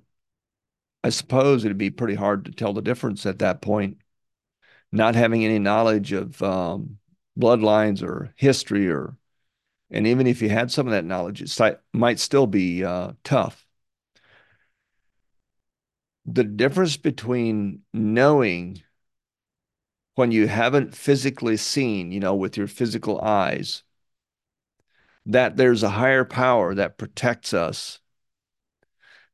I 1.02 1.08
suppose 1.10 1.64
it'd 1.64 1.78
be 1.78 1.90
pretty 1.90 2.14
hard 2.14 2.44
to 2.44 2.52
tell 2.52 2.72
the 2.72 2.82
difference 2.82 3.26
at 3.26 3.38
that 3.40 3.62
point, 3.62 3.98
not 4.92 5.14
having 5.14 5.44
any 5.44 5.58
knowledge 5.58 6.12
of 6.12 6.40
um, 6.42 6.98
bloodlines 7.38 8.02
or 8.02 8.32
history 8.36 8.88
or, 8.88 9.16
and 9.90 10.06
even 10.06 10.26
if 10.26 10.42
you 10.42 10.48
had 10.48 10.70
some 10.70 10.86
of 10.86 10.92
that 10.92 11.04
knowledge, 11.04 11.42
it 11.42 11.80
might 11.92 12.18
still 12.18 12.46
be 12.46 12.84
uh, 12.84 13.12
tough. 13.22 13.66
The 16.24 16.44
difference 16.44 16.96
between 16.96 17.82
knowing 17.92 18.82
when 20.16 20.32
you 20.32 20.48
haven't 20.48 20.96
physically 20.96 21.56
seen, 21.56 22.10
you 22.10 22.18
know, 22.18 22.34
with 22.34 22.56
your 22.56 22.66
physical 22.66 23.20
eyes, 23.20 23.84
that 25.26 25.56
there's 25.56 25.82
a 25.82 25.90
higher 25.90 26.24
power 26.24 26.74
that 26.74 26.98
protects 26.98 27.52
us, 27.54 28.00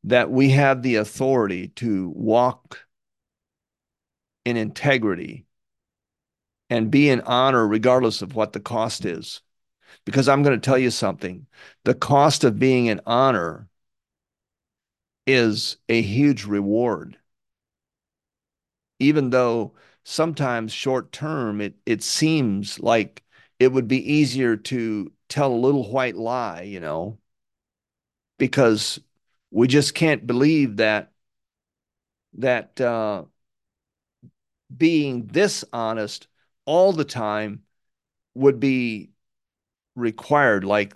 that 0.05 0.31
we 0.31 0.51
have 0.51 0.83
the 0.83 0.97
authority 0.97 1.69
to 1.69 2.11
walk 2.11 2.87
in 4.45 4.57
integrity 4.57 5.47
and 6.69 6.91
be 6.91 7.09
in 7.09 7.21
honor 7.23 7.67
regardless 7.67 8.23
of 8.23 8.35
what 8.35 8.53
the 8.53 8.61
cost 8.61 9.05
is. 9.05 9.41
Because 10.05 10.29
I'm 10.29 10.43
going 10.43 10.59
to 10.59 10.65
tell 10.65 10.79
you 10.79 10.91
something 10.91 11.47
the 11.85 11.95
cost 11.95 12.45
of 12.45 12.59
being 12.59 12.89
an 12.89 13.01
honor 13.07 13.69
is 15.27 15.79
a 15.89 16.01
huge 16.01 16.45
reward. 16.45 17.19
Even 18.99 19.31
though 19.31 19.75
sometimes 20.05 20.73
short 20.73 21.13
term 21.13 21.61
it 21.61 21.75
it 21.87 22.03
seems 22.03 22.81
like 22.81 23.23
it 23.59 23.69
would 23.73 23.87
be 23.87 23.99
easier 24.13 24.57
to 24.57 25.13
tell 25.29 25.53
a 25.53 25.55
little 25.55 25.91
white 25.91 26.17
lie, 26.17 26.63
you 26.63 26.81
know, 26.81 27.19
because 28.39 29.01
we 29.51 29.69
just 29.69 29.95
can't 29.95 30.27
believe 30.27 30.77
that 30.77 31.13
that 32.35 32.81
uh, 32.81 33.25
being 34.75 35.27
this 35.29 35.65
honest 35.73 36.27
all 36.65 36.93
the 36.93 37.05
time 37.05 37.63
would 38.35 38.61
be 38.61 39.11
required. 39.95 40.65
Like 40.65 40.95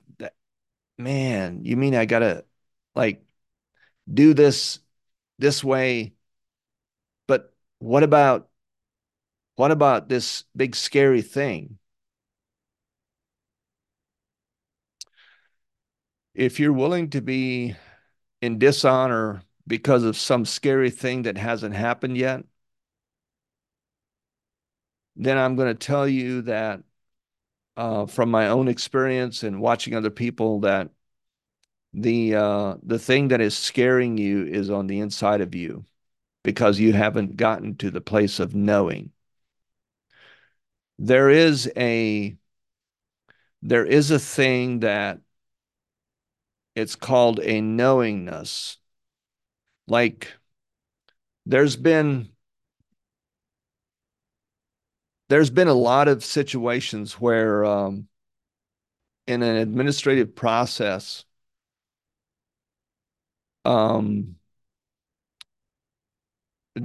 man, 0.98 1.64
you 1.64 1.76
mean 1.76 1.94
I 1.94 2.06
gotta 2.06 2.44
like 2.94 3.24
do 4.12 4.34
this 4.34 4.80
this 5.38 5.64
way? 5.64 6.14
But 7.26 7.54
what 7.78 8.02
about 8.02 8.48
what 9.56 9.70
about 9.70 10.08
this 10.08 10.44
big 10.56 10.76
scary 10.76 11.22
thing? 11.22 11.78
If 16.34 16.60
you're 16.60 16.72
willing 16.72 17.10
to 17.10 17.20
be 17.22 17.76
in 18.42 18.58
dishonor 18.58 19.42
because 19.66 20.04
of 20.04 20.16
some 20.16 20.44
scary 20.44 20.90
thing 20.90 21.22
that 21.22 21.38
hasn't 21.38 21.74
happened 21.74 22.16
yet, 22.18 22.44
then 25.16 25.38
I'm 25.38 25.56
going 25.56 25.68
to 25.68 25.74
tell 25.74 26.06
you 26.06 26.42
that 26.42 26.82
uh, 27.76 28.06
from 28.06 28.30
my 28.30 28.48
own 28.48 28.68
experience 28.68 29.42
and 29.42 29.60
watching 29.60 29.94
other 29.94 30.10
people 30.10 30.60
that 30.60 30.90
the 31.92 32.34
uh, 32.34 32.76
the 32.82 32.98
thing 32.98 33.28
that 33.28 33.40
is 33.40 33.56
scaring 33.56 34.18
you 34.18 34.44
is 34.44 34.70
on 34.70 34.86
the 34.86 35.00
inside 35.00 35.40
of 35.40 35.54
you 35.54 35.84
because 36.44 36.78
you 36.78 36.92
haven't 36.92 37.36
gotten 37.36 37.76
to 37.76 37.90
the 37.90 38.00
place 38.00 38.40
of 38.40 38.54
knowing. 38.54 39.12
There 40.98 41.30
is 41.30 41.70
a 41.76 42.36
there 43.62 43.84
is 43.84 44.10
a 44.10 44.18
thing 44.18 44.80
that 44.80 45.20
it's 46.74 46.94
called 46.94 47.40
a 47.40 47.60
knowingness. 47.60 48.76
Like 49.88 50.32
there's 51.46 51.76
been 51.76 52.30
there's 55.28 55.50
been 55.50 55.68
a 55.68 55.74
lot 55.74 56.08
of 56.08 56.24
situations 56.24 57.14
where 57.14 57.64
um, 57.64 58.08
in 59.26 59.42
an 59.42 59.56
administrative 59.56 60.34
process 60.34 61.24
um, 63.64 64.36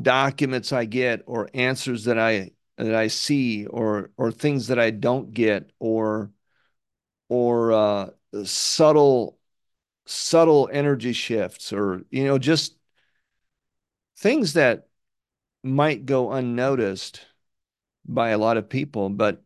documents 0.01 0.71
I 0.71 0.85
get 0.85 1.23
or 1.25 1.49
answers 1.53 2.05
that 2.05 2.17
I 2.17 2.51
that 2.77 2.95
I 2.95 3.07
see 3.07 3.65
or 3.67 4.11
or 4.17 4.31
things 4.31 4.67
that 4.67 4.79
I 4.79 4.91
don't 4.91 5.33
get 5.33 5.71
or 5.79 6.31
or 7.29 7.71
uh, 7.73 8.09
subtle 8.45 9.39
subtle 10.05 10.69
energy 10.71 11.13
shifts 11.13 11.73
or 11.73 12.03
you 12.11 12.25
know 12.25 12.37
just 12.37 12.77
things 14.17 14.53
that 14.53 14.87
might 15.63 16.05
go 16.05 16.31
unnoticed 16.31 17.25
by 18.07 18.29
a 18.29 18.37
lot 18.37 18.57
of 18.57 18.69
people 18.69 19.09
but 19.09 19.43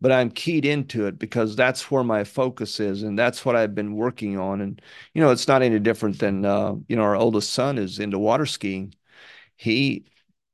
but 0.00 0.12
I'm 0.12 0.30
keyed 0.30 0.64
into 0.64 1.06
it 1.06 1.18
because 1.18 1.56
that's 1.56 1.90
where 1.90 2.04
my 2.04 2.24
focus 2.24 2.80
is 2.80 3.02
and 3.02 3.18
that's 3.18 3.44
what 3.44 3.56
I've 3.56 3.74
been 3.74 3.96
working 3.96 4.38
on 4.38 4.60
and 4.60 4.80
you 5.14 5.22
know 5.22 5.30
it's 5.30 5.48
not 5.48 5.62
any 5.62 5.78
different 5.78 6.18
than 6.18 6.44
uh, 6.44 6.74
you 6.88 6.96
know 6.96 7.02
our 7.02 7.16
oldest 7.16 7.52
son 7.52 7.78
is 7.78 7.98
into 7.98 8.18
water 8.18 8.46
skiing 8.46 8.94
he 9.56 10.06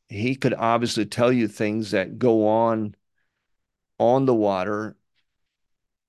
he 0.09 0.37
could 0.37 0.55
obviously 0.55 1.07
tell 1.07 1.33
you 1.33 1.49
things 1.49 1.93
that 1.93 2.19
go 2.19 2.49
on 2.49 2.97
on 3.99 4.27
the 4.27 4.35
water 4.35 4.97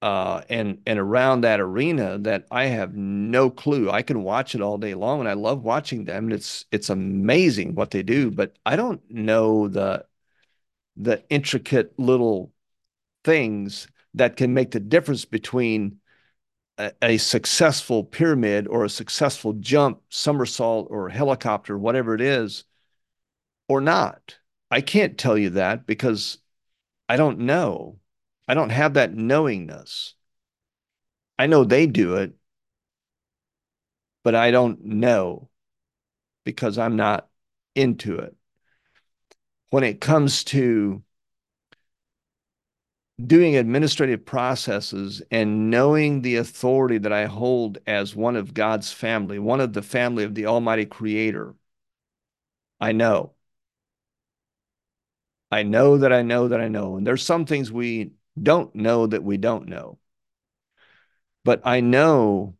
uh, 0.01 0.41
and 0.49 0.79
and 0.85 0.99
around 0.99 1.41
that 1.41 1.59
arena 1.59 2.17
that 2.19 2.45
I 2.51 2.65
have 2.65 2.95
no 2.95 3.49
clue. 3.49 3.89
I 3.89 4.03
can 4.03 4.23
watch 4.23 4.53
it 4.55 4.61
all 4.61 4.77
day 4.77 4.93
long, 4.93 5.19
and 5.19 5.29
I 5.29 5.33
love 5.33 5.63
watching 5.63 6.05
them. 6.05 6.25
And 6.25 6.33
it's 6.33 6.65
it's 6.71 6.89
amazing 6.89 7.73
what 7.75 7.91
they 7.91 8.03
do, 8.03 8.29
but 8.31 8.57
I 8.65 8.75
don't 8.75 9.01
know 9.09 9.67
the 9.67 10.05
the 10.97 11.23
intricate 11.29 11.97
little 11.99 12.51
things 13.23 13.87
that 14.13 14.35
can 14.35 14.53
make 14.53 14.71
the 14.71 14.79
difference 14.79 15.25
between 15.25 15.97
a, 16.77 16.91
a, 17.01 17.17
successful 17.17 18.03
pyramid 18.03 18.67
or 18.67 18.83
a 18.85 18.89
successful 18.89 19.53
jump, 19.53 20.01
somersault, 20.09 20.87
or 20.89 21.09
helicopter, 21.09 21.77
whatever 21.77 22.15
it 22.15 22.21
is, 22.21 22.63
or 23.67 23.81
not. 23.81 24.37
I 24.71 24.81
can't 24.81 25.17
tell 25.17 25.37
you 25.37 25.51
that 25.51 25.85
because 25.85 26.39
I 27.09 27.17
don't 27.17 27.39
know. 27.39 27.99
I 28.47 28.53
don't 28.53 28.69
have 28.69 28.93
that 28.95 29.13
knowingness. 29.13 30.13
I 31.37 31.47
know 31.47 31.63
they 31.63 31.85
do 31.85 32.15
it, 32.15 32.33
but 34.23 34.35
I 34.35 34.51
don't 34.51 34.83
know 34.83 35.49
because 36.43 36.77
I'm 36.77 36.95
not 36.95 37.27
into 37.75 38.17
it. 38.19 38.36
When 39.69 39.83
it 39.83 39.99
comes 39.99 40.43
to 40.45 41.03
doing 43.25 43.55
administrative 43.55 44.25
processes 44.25 45.21
and 45.31 45.69
knowing 45.71 46.21
the 46.21 46.35
authority 46.37 46.99
that 46.99 47.11
I 47.11 47.25
hold 47.25 47.79
as 47.87 48.15
one 48.15 48.35
of 48.35 48.53
God's 48.53 48.91
family, 48.91 49.39
one 49.39 49.59
of 49.59 49.73
the 49.73 49.81
family 49.81 50.23
of 50.23 50.35
the 50.35 50.45
Almighty 50.45 50.85
Creator, 50.85 51.55
I 52.79 52.91
know. 52.91 53.33
I 55.51 55.63
know 55.63 55.97
that 55.97 56.13
I 56.13 56.21
know 56.21 56.49
that 56.49 56.61
I 56.61 56.67
know. 56.67 56.97
And 56.97 57.07
there's 57.07 57.23
some 57.23 57.45
things 57.45 57.71
we 57.71 58.11
don't 58.41 58.73
know 58.75 59.07
that 59.07 59.23
we 59.23 59.37
don't 59.37 59.67
know. 59.67 59.97
But 61.43 61.61
I 61.65 61.79
know 61.79 62.55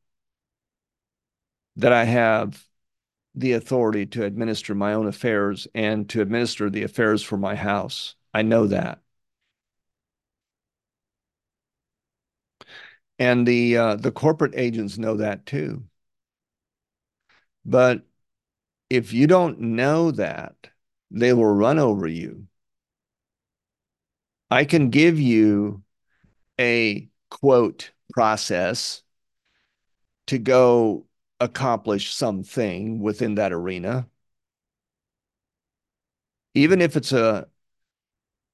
that 1.76 1.94
I 1.94 2.06
have 2.06 2.67
the 3.38 3.54
authority 3.54 4.06
to 4.08 4.24
administer 4.26 4.74
my 4.74 4.94
own 4.94 5.08
affairs 5.08 5.68
and 5.76 6.10
to 6.10 6.22
administer 6.22 6.70
the 6.70 6.84
affairs 6.84 7.22
for 7.22 7.38
my 7.38 7.56
house. 7.56 8.16
I 8.34 8.42
know 8.42 8.66
that. 8.68 9.00
And 13.20 13.48
the 13.48 13.78
uh, 13.78 13.96
the 13.96 14.12
corporate 14.12 14.54
agents 14.56 14.98
know 14.98 15.18
that 15.18 15.46
too. 15.46 15.84
But 17.66 18.04
if 18.90 19.14
you 19.14 19.28
don't 19.28 19.60
know 19.60 20.12
that, 20.12 20.56
they 21.12 21.34
will 21.34 21.46
run 21.46 21.80
over 21.80 22.08
you. 22.08 22.48
I 24.50 24.66
can 24.66 24.90
give 24.90 25.20
you 25.20 25.84
a 26.60 27.10
quote 27.30 27.92
process 28.14 29.04
to 30.28 30.38
go 30.38 31.06
accomplish 31.40 32.14
something 32.14 33.00
within 33.00 33.36
that 33.36 33.54
arena. 33.54 34.08
Even 36.54 36.82
if 36.82 36.96
it's 36.98 37.12
a 37.12 37.48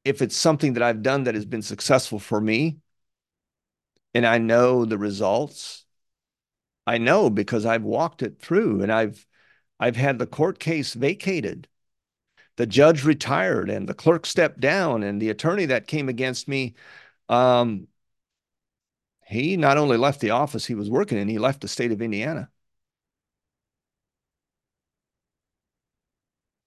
if 0.06 0.22
it's 0.22 0.36
something 0.36 0.74
that 0.74 0.84
I've 0.84 1.02
done 1.02 1.24
that 1.24 1.36
has 1.36 1.46
been 1.46 1.62
successful 1.62 2.20
for 2.20 2.40
me, 2.42 2.78
and 4.14 4.26
I 4.26 4.38
know 4.38 4.86
the 4.86 4.98
results. 4.98 5.86
I 6.86 6.98
know 6.98 7.30
because 7.30 7.66
I've 7.66 7.84
walked 7.84 8.22
it 8.22 8.40
through 8.40 8.82
and 8.84 8.92
I've 8.92 9.26
I've 9.80 9.96
had 9.96 10.20
the 10.20 10.28
court 10.28 10.60
case 10.60 10.94
vacated. 10.94 11.68
The 12.58 12.68
judge 12.68 13.06
retired 13.06 13.70
and 13.70 13.88
the 13.90 13.94
clerk 13.96 14.26
stepped 14.26 14.60
down 14.60 15.04
and 15.04 15.22
the 15.22 15.30
attorney 15.30 15.66
that 15.68 15.88
came 15.88 16.10
against 16.10 16.48
me 16.48 16.76
um, 17.30 17.88
he 19.26 19.58
not 19.58 19.78
only 19.78 19.98
left 19.98 20.22
the 20.22 20.30
office 20.32 20.66
he 20.66 20.76
was 20.76 20.90
working 20.90 21.18
in, 21.18 21.28
he 21.28 21.40
left 21.40 21.62
the 21.62 21.68
state 21.68 21.92
of 21.92 22.02
Indiana. 22.02 22.50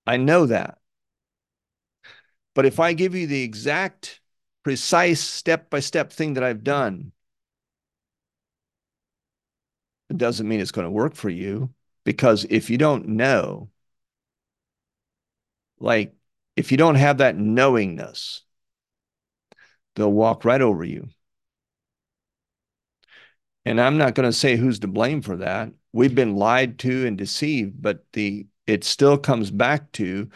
I 0.07 0.17
know 0.17 0.47
that. 0.47 0.79
But 2.55 2.67
if 2.67 2.81
I 2.81 2.93
give 2.95 3.15
you 3.15 3.27
the 3.27 3.43
exact, 3.43 4.21
precise, 4.63 5.21
step 5.21 5.69
by 5.71 5.81
step 5.81 6.13
thing 6.13 6.35
that 6.35 6.45
I've 6.45 6.65
done, 6.65 7.13
it 10.09 10.17
doesn't 10.19 10.49
mean 10.49 10.61
it's 10.61 10.73
going 10.73 10.87
to 10.87 10.91
work 10.91 11.15
for 11.15 11.29
you 11.29 11.73
because 12.05 12.47
if 12.49 12.71
you 12.71 12.79
don't 12.79 13.09
know, 13.09 13.71
like 15.79 16.15
if 16.57 16.71
you 16.73 16.79
don't 16.79 16.95
have 16.95 17.19
that 17.19 17.37
knowingness, 17.37 18.43
they'll 19.95 20.13
walk 20.13 20.45
right 20.45 20.61
over 20.61 20.85
you. 20.85 21.09
And 23.65 23.81
I'm 23.81 23.99
not 23.99 24.15
going 24.15 24.29
to 24.29 24.33
say 24.33 24.57
who's 24.57 24.79
to 24.81 24.87
blame 24.89 25.23
for 25.23 25.37
that. 25.39 25.73
We've 25.93 26.15
been 26.15 26.37
lied 26.37 26.79
to 26.81 27.07
and 27.07 27.19
deceived, 27.19 27.83
but 27.83 28.05
the 28.13 28.47
it 28.67 28.85
still 28.85 29.19
comes 29.19 29.51
back 29.51 29.93
to 29.93 30.29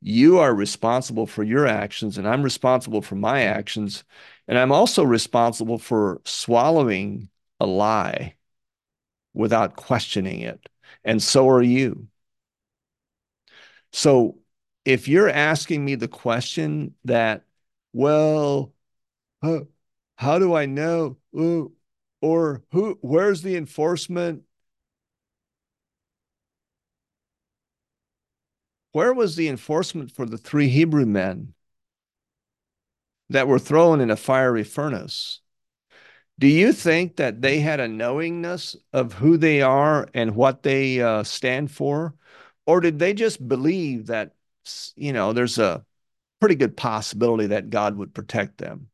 you 0.00 0.38
are 0.38 0.54
responsible 0.54 1.26
for 1.26 1.42
your 1.42 1.66
actions 1.66 2.18
and 2.18 2.28
I'm 2.28 2.42
responsible 2.42 3.02
for 3.02 3.16
my 3.16 3.42
actions 3.42 4.04
and 4.48 4.58
I'm 4.58 4.72
also 4.72 5.04
responsible 5.04 5.78
for 5.78 6.20
swallowing 6.24 7.30
a 7.60 7.66
lie 7.66 8.36
without 9.34 9.76
questioning 9.76 10.40
it. 10.40 10.68
And 11.04 11.22
so 11.22 11.48
are 11.48 11.62
you. 11.62 12.08
So 13.92 14.38
if 14.84 15.08
you're 15.08 15.28
asking 15.28 15.84
me 15.84 15.94
the 15.94 16.08
question 16.08 16.94
that, 17.04 17.44
well, 17.92 18.74
uh, 19.42 19.60
how 20.16 20.38
do 20.38 20.54
I 20.54 20.66
know? 20.66 21.18
Uh, 21.38 21.64
or 22.20 22.64
who, 22.72 22.98
where's 23.02 23.42
the 23.42 23.56
enforcement? 23.56 24.44
Where 28.98 29.14
was 29.14 29.36
the 29.36 29.46
enforcement 29.46 30.10
for 30.10 30.26
the 30.26 30.36
three 30.36 30.66
Hebrew 30.66 31.06
men 31.06 31.54
that 33.30 33.46
were 33.46 33.60
thrown 33.60 34.00
in 34.00 34.10
a 34.10 34.16
fiery 34.16 34.64
furnace? 34.64 35.40
Do 36.36 36.48
you 36.48 36.72
think 36.72 37.14
that 37.14 37.40
they 37.40 37.60
had 37.60 37.78
a 37.78 37.86
knowingness 37.86 38.74
of 38.92 39.12
who 39.12 39.36
they 39.36 39.62
are 39.62 40.08
and 40.14 40.34
what 40.34 40.64
they 40.64 41.00
uh, 41.00 41.22
stand 41.22 41.70
for? 41.70 42.16
Or 42.66 42.80
did 42.80 42.98
they 42.98 43.14
just 43.14 43.46
believe 43.46 44.08
that, 44.08 44.34
you 44.96 45.12
know, 45.12 45.32
there's 45.32 45.60
a 45.60 45.84
pretty 46.40 46.56
good 46.56 46.76
possibility 46.76 47.46
that 47.46 47.70
God 47.70 47.94
would 47.98 48.12
protect 48.12 48.58
them? 48.58 48.88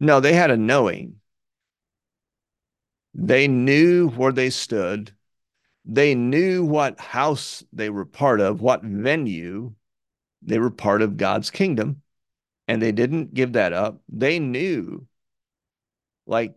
No, 0.00 0.18
they 0.18 0.32
had 0.32 0.50
a 0.50 0.56
knowing. 0.56 1.20
They 3.14 3.46
knew 3.46 4.08
where 4.08 4.32
they 4.32 4.50
stood. 4.50 5.15
They 5.86 6.14
knew 6.14 6.64
what 6.64 6.98
house 6.98 7.64
they 7.72 7.90
were 7.90 8.04
part 8.04 8.40
of, 8.40 8.60
what 8.60 8.82
venue. 8.82 9.74
They 10.42 10.58
were 10.58 10.70
part 10.70 11.02
of 11.02 11.16
God's 11.16 11.50
kingdom, 11.50 12.02
and 12.68 12.82
they 12.82 12.92
didn't 12.92 13.34
give 13.34 13.54
that 13.54 13.72
up. 13.72 14.00
They 14.08 14.38
knew 14.38 15.06
like 16.26 16.54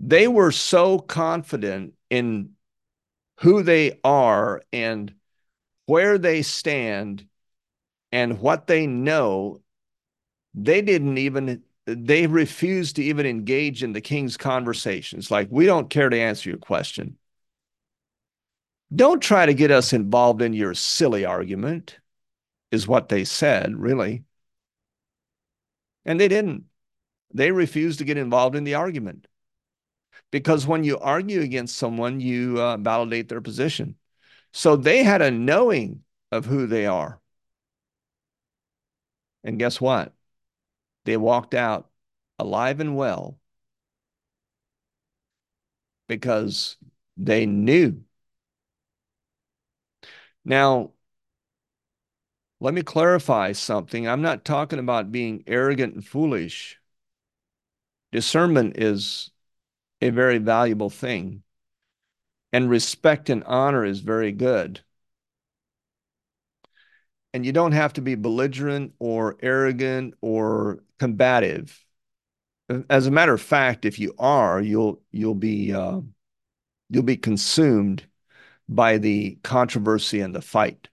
they 0.00 0.28
were 0.28 0.52
so 0.52 0.98
confident 0.98 1.94
in 2.10 2.50
who 3.40 3.62
they 3.62 3.98
are 4.04 4.62
and 4.72 5.12
where 5.86 6.18
they 6.18 6.42
stand 6.42 7.26
and 8.12 8.40
what 8.40 8.66
they 8.66 8.86
know, 8.86 9.60
they 10.54 10.82
didn't 10.82 11.18
even 11.18 11.62
they 11.86 12.28
refused 12.28 12.96
to 12.96 13.02
even 13.02 13.26
engage 13.26 13.82
in 13.82 13.92
the 13.92 14.00
king's 14.00 14.36
conversations. 14.36 15.32
Like, 15.32 15.48
we 15.50 15.66
don't 15.66 15.90
care 15.90 16.08
to 16.08 16.20
answer 16.20 16.48
your 16.48 16.58
question. 16.58 17.16
Don't 18.94 19.20
try 19.20 19.46
to 19.46 19.54
get 19.54 19.70
us 19.70 19.92
involved 19.92 20.42
in 20.42 20.52
your 20.52 20.74
silly 20.74 21.24
argument, 21.24 21.98
is 22.70 22.88
what 22.88 23.08
they 23.08 23.24
said, 23.24 23.76
really. 23.76 24.24
And 26.04 26.20
they 26.20 26.28
didn't 26.28 26.64
they 27.34 27.50
refused 27.50 27.98
to 27.98 28.04
get 28.04 28.18
involved 28.18 28.56
in 28.56 28.64
the 28.64 28.74
argument. 28.74 29.26
Because 30.30 30.66
when 30.66 30.84
you 30.84 30.98
argue 30.98 31.40
against 31.40 31.76
someone, 31.76 32.20
you 32.20 32.60
uh, 32.60 32.76
validate 32.76 33.28
their 33.28 33.40
position. 33.40 33.96
So 34.52 34.76
they 34.76 35.02
had 35.02 35.22
a 35.22 35.30
knowing 35.30 36.04
of 36.30 36.46
who 36.46 36.66
they 36.66 36.86
are. 36.86 37.20
And 39.44 39.58
guess 39.58 39.80
what? 39.80 40.12
They 41.04 41.16
walked 41.16 41.54
out 41.54 41.90
alive 42.38 42.80
and 42.80 42.96
well 42.96 43.38
because 46.08 46.76
they 47.16 47.46
knew. 47.46 48.04
Now, 50.44 50.92
let 52.60 52.74
me 52.74 52.82
clarify 52.82 53.52
something. 53.52 54.06
I'm 54.08 54.22
not 54.22 54.44
talking 54.44 54.78
about 54.78 55.12
being 55.12 55.44
arrogant 55.46 55.94
and 55.94 56.06
foolish 56.06 56.78
discernment 58.12 58.76
is 58.78 59.30
a 60.00 60.10
very 60.10 60.38
valuable 60.38 60.90
thing. 60.90 61.42
And 62.52 62.68
respect 62.68 63.30
and 63.30 63.42
honor 63.44 63.84
is 63.84 64.00
very 64.00 64.30
good. 64.30 64.80
And 67.34 67.46
you 67.46 67.52
don't 67.52 67.72
have 67.72 67.94
to 67.94 68.02
be 68.02 68.14
belligerent 68.14 68.92
or 68.98 69.36
arrogant 69.40 70.14
or 70.20 70.84
combative. 70.98 71.82
As 72.90 73.06
a 73.06 73.10
matter 73.10 73.32
of 73.32 73.40
fact, 73.40 73.84
if 73.84 73.98
you 73.98 74.14
are, 74.18 74.60
you'll 74.60 75.00
you'll 75.10 75.34
be 75.34 75.72
uh, 75.72 76.00
you'll 76.90 77.02
be 77.02 77.16
consumed 77.16 78.06
by 78.68 78.98
the 78.98 79.38
controversy 79.42 80.20
and 80.20 80.34
the 80.34 80.42
fight. 80.42 80.88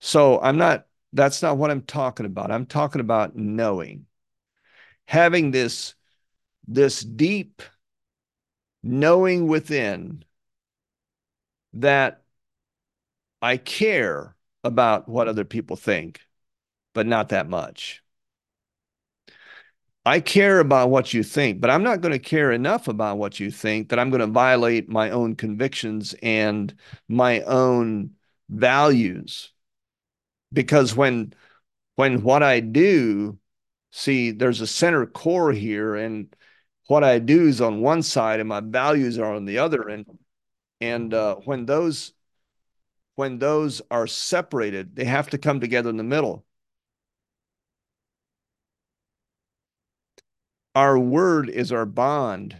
So 0.00 0.40
I'm 0.40 0.58
not, 0.58 0.86
that's 1.12 1.42
not 1.42 1.56
what 1.58 1.70
I'm 1.70 1.82
talking 1.82 2.26
about. 2.26 2.50
I'm 2.50 2.66
talking 2.66 3.00
about 3.00 3.36
knowing, 3.36 4.06
having 5.06 5.50
this, 5.50 5.94
this 6.66 7.00
deep 7.00 7.62
knowing 8.82 9.48
within 9.48 10.24
that 11.72 12.22
I 13.42 13.56
care 13.56 14.34
about 14.64 15.08
what 15.08 15.28
other 15.28 15.44
people 15.44 15.76
think, 15.76 16.20
but 16.94 17.06
not 17.06 17.30
that 17.30 17.48
much. 17.48 18.02
I 20.06 20.20
care 20.20 20.60
about 20.60 20.90
what 20.90 21.12
you 21.12 21.24
think, 21.24 21.60
but 21.60 21.68
I'm 21.68 21.82
not 21.82 22.00
going 22.00 22.12
to 22.12 22.20
care 22.20 22.52
enough 22.52 22.86
about 22.86 23.18
what 23.18 23.40
you 23.40 23.50
think 23.50 23.88
that 23.88 23.98
I'm 23.98 24.10
going 24.10 24.20
to 24.20 24.28
violate 24.28 24.88
my 24.88 25.10
own 25.10 25.34
convictions 25.34 26.14
and 26.22 26.72
my 27.08 27.40
own 27.42 28.12
values. 28.48 29.52
Because 30.52 30.94
when 30.94 31.34
when 31.96 32.22
what 32.22 32.42
I 32.44 32.60
do, 32.60 33.38
see, 33.90 34.30
there's 34.30 34.60
a 34.60 34.66
center 34.66 35.06
core 35.06 35.52
here, 35.52 35.96
and 35.96 36.34
what 36.86 37.02
I 37.04 37.18
do 37.18 37.48
is 37.48 37.60
on 37.60 37.80
one 37.80 38.02
side, 38.02 38.38
and 38.40 38.48
my 38.48 38.60
values 38.60 39.18
are 39.18 39.34
on 39.34 39.44
the 39.44 39.58
other, 39.58 39.88
and 39.88 40.06
and 40.80 41.12
uh, 41.14 41.36
when 41.36 41.66
those 41.66 42.12
when 43.16 43.38
those 43.40 43.82
are 43.90 44.06
separated, 44.06 44.94
they 44.96 45.04
have 45.04 45.30
to 45.30 45.38
come 45.38 45.60
together 45.60 45.90
in 45.90 45.96
the 45.96 46.04
middle. 46.04 46.45
Our 50.76 50.98
word 50.98 51.48
is 51.48 51.72
our 51.72 51.86
bond. 51.86 52.54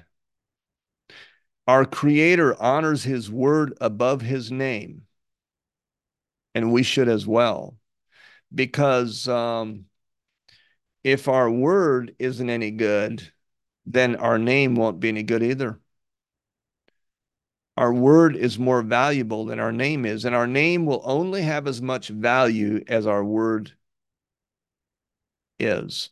Our 1.66 1.84
Creator 1.84 2.56
honors 2.62 3.04
His 3.04 3.30
word 3.30 3.76
above 3.78 4.22
His 4.22 4.50
name, 4.50 5.02
and 6.54 6.72
we 6.72 6.82
should 6.82 7.10
as 7.10 7.26
well, 7.26 7.76
because 8.54 9.28
um, 9.28 9.84
if 11.04 11.28
our 11.28 11.50
word 11.50 12.16
isn't 12.18 12.48
any 12.48 12.70
good, 12.70 13.30
then 13.84 14.16
our 14.16 14.38
name 14.38 14.76
won't 14.76 14.98
be 14.98 15.10
any 15.10 15.22
good 15.22 15.42
either. 15.42 15.78
Our 17.76 17.92
word 17.92 18.34
is 18.34 18.58
more 18.58 18.80
valuable 18.80 19.44
than 19.44 19.60
our 19.60 19.72
name 19.72 20.06
is, 20.06 20.24
and 20.24 20.34
our 20.34 20.46
name 20.46 20.86
will 20.86 21.02
only 21.04 21.42
have 21.42 21.66
as 21.66 21.82
much 21.82 22.08
value 22.08 22.82
as 22.88 23.06
our 23.06 23.22
word 23.22 23.72
is. 25.58 26.08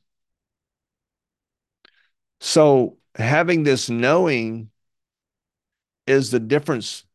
So 2.44 2.98
having 3.14 3.62
this 3.62 3.88
knowing 3.88 4.68
is 6.06 6.30
the 6.30 6.38
difference, 6.38 7.06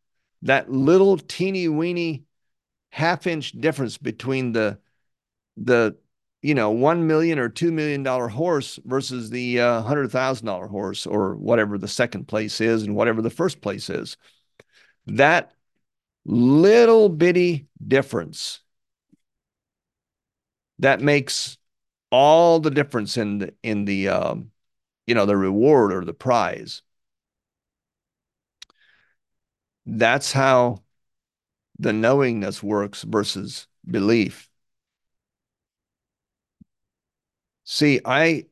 that 0.42 0.72
little 0.72 1.20
teeny 1.20 1.68
weeny 1.68 2.24
half 2.90 3.28
inch 3.28 3.52
difference 3.52 4.00
between 4.00 4.54
the 4.54 4.80
the 5.56 5.96
you 6.42 6.56
know 6.56 6.72
one 6.72 7.06
million 7.06 7.38
or 7.38 7.48
two 7.48 7.72
million 7.72 8.02
dollar 8.02 8.28
horse 8.28 8.80
versus 8.86 9.30
the 9.30 9.60
uh, 9.60 9.84
hundred 9.84 10.10
thousand 10.12 10.48
dollar 10.48 10.66
horse 10.66 11.06
or 11.06 11.36
whatever 11.36 11.78
the 11.78 11.88
second 11.88 12.28
place 12.28 12.60
is 12.60 12.82
and 12.82 12.96
whatever 12.96 13.22
the 13.22 13.30
first 13.30 13.62
place 13.62 13.88
is. 13.92 14.18
That 15.06 15.52
little 16.26 17.08
bitty 17.08 17.68
difference 17.88 18.62
that 20.80 21.02
makes 21.02 21.60
all 22.12 22.60
the 22.60 22.72
difference 22.72 23.16
in 23.16 23.38
the 23.38 23.54
in 23.62 23.86
the 23.86 24.08
um, 24.08 24.50
you 25.10 25.16
know 25.16 25.26
the 25.26 25.38
reward 25.38 25.94
or 25.94 26.06
the 26.06 26.14
prize. 26.14 26.84
That's 29.86 30.32
how 30.34 30.84
the 31.80 31.94
knowingness 31.94 32.64
works 32.64 33.04
versus 33.04 33.68
belief. 33.90 34.50
See, 37.64 38.00
I 38.06 38.48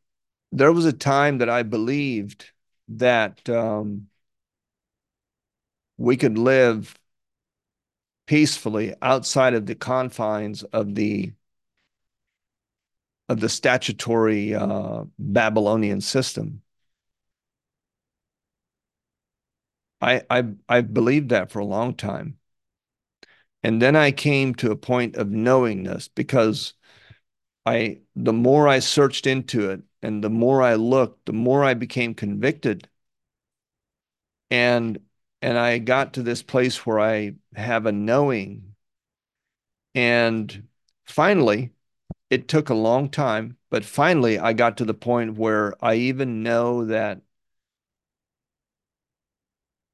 there 0.51 0.73
was 0.73 0.85
a 0.85 0.93
time 0.93 1.39
that 1.39 1.49
I 1.49 1.63
believed 1.63 2.51
that 2.89 3.49
um, 3.49 4.09
we 5.97 6.17
could 6.17 6.37
live 6.37 6.97
peacefully 8.27 8.93
outside 9.01 9.53
of 9.53 9.65
the 9.65 9.75
confines 9.75 10.63
of 10.63 10.95
the 10.95 11.31
of 13.29 13.39
the 13.39 13.49
statutory 13.49 14.55
uh, 14.55 15.03
Babylonian 15.19 16.01
system. 16.01 16.61
I, 20.01 20.23
I 20.29 20.43
I 20.67 20.81
believed 20.81 21.29
that 21.29 21.51
for 21.51 21.59
a 21.59 21.65
long 21.65 21.93
time. 21.95 22.39
And 23.63 23.79
then 23.81 23.95
I 23.95 24.11
came 24.11 24.55
to 24.55 24.71
a 24.71 24.75
point 24.75 25.15
of 25.15 25.29
knowingness 25.29 26.07
because 26.07 26.73
I 27.65 28.01
the 28.15 28.33
more 28.33 28.67
I 28.67 28.79
searched 28.79 29.27
into 29.27 29.69
it 29.71 29.83
and 30.01 30.23
the 30.23 30.29
more 30.31 30.61
I 30.63 30.75
looked, 30.75 31.25
the 31.27 31.33
more 31.33 31.63
I 31.65 31.73
became 31.75 32.15
convicted. 32.15 32.89
And 34.49 34.99
and 35.41 35.57
I 35.57 35.77
got 35.77 36.13
to 36.15 36.23
this 36.23 36.41
place 36.43 36.85
where 36.85 36.99
I 36.99 37.35
have 37.55 37.85
a 37.85 37.91
knowing. 37.93 38.75
And 39.95 40.67
finally, 41.05 41.73
it 42.29 42.47
took 42.47 42.69
a 42.69 42.73
long 42.73 43.09
time, 43.09 43.57
but 43.69 43.85
finally 43.85 44.39
I 44.39 44.53
got 44.53 44.77
to 44.77 44.85
the 44.85 44.93
point 44.93 45.37
where 45.37 45.73
I 45.83 45.95
even 45.95 46.43
know 46.43 46.85
that 46.85 47.21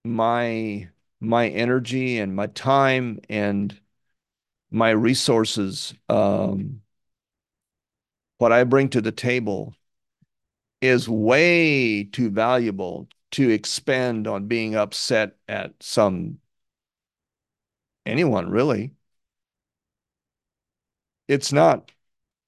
my 0.04 0.90
my 1.20 1.48
energy 1.50 2.20
and 2.20 2.36
my 2.36 2.48
time 2.48 3.20
and 3.30 3.80
my 4.72 4.92
resources 4.92 5.94
um, 6.10 6.82
what 8.38 8.52
I 8.52 8.64
bring 8.64 8.90
to 8.90 9.02
the 9.02 9.12
table 9.12 9.74
is 10.82 11.08
way 11.08 12.04
too 12.04 12.30
valuable 12.30 13.08
to 13.32 13.50
expend 13.50 14.28
on 14.28 14.48
being 14.48 14.76
upset 14.76 15.38
at 15.48 15.74
some 15.82 16.40
anyone 18.06 18.50
really. 18.50 18.92
It's 21.28 21.52
not 21.52 21.92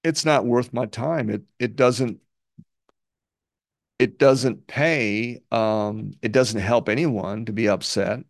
it's 0.06 0.26
not 0.26 0.46
worth 0.46 0.74
my 0.74 0.86
time 0.88 1.30
it 1.30 1.44
it 1.60 1.76
doesn't 1.76 2.22
it 4.00 4.20
doesn't 4.20 4.68
pay 4.68 5.41
um 5.52 6.12
it 6.22 6.32
doesn't 6.32 6.62
help 6.62 6.89
anyone 6.89 7.46
to 7.46 7.54
be 7.54 7.68
upset 7.68 8.24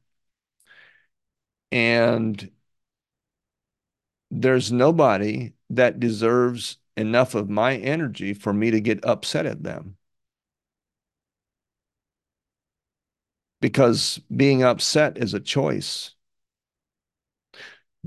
and 1.72 2.52
there's 4.32 4.72
nobody 4.72 5.54
that 5.70 6.00
deserves 6.00 6.78
enough 6.98 7.36
of 7.36 7.50
my 7.50 7.76
energy 7.78 8.34
for 8.34 8.54
me 8.54 8.72
to 8.72 8.80
get 8.80 9.04
upset 9.06 9.46
at 9.46 9.64
them 9.64 9.98
because 13.62 14.20
being 14.36 14.64
upset 14.64 15.18
is 15.18 15.34
a 15.34 15.40
choice. 15.40 16.12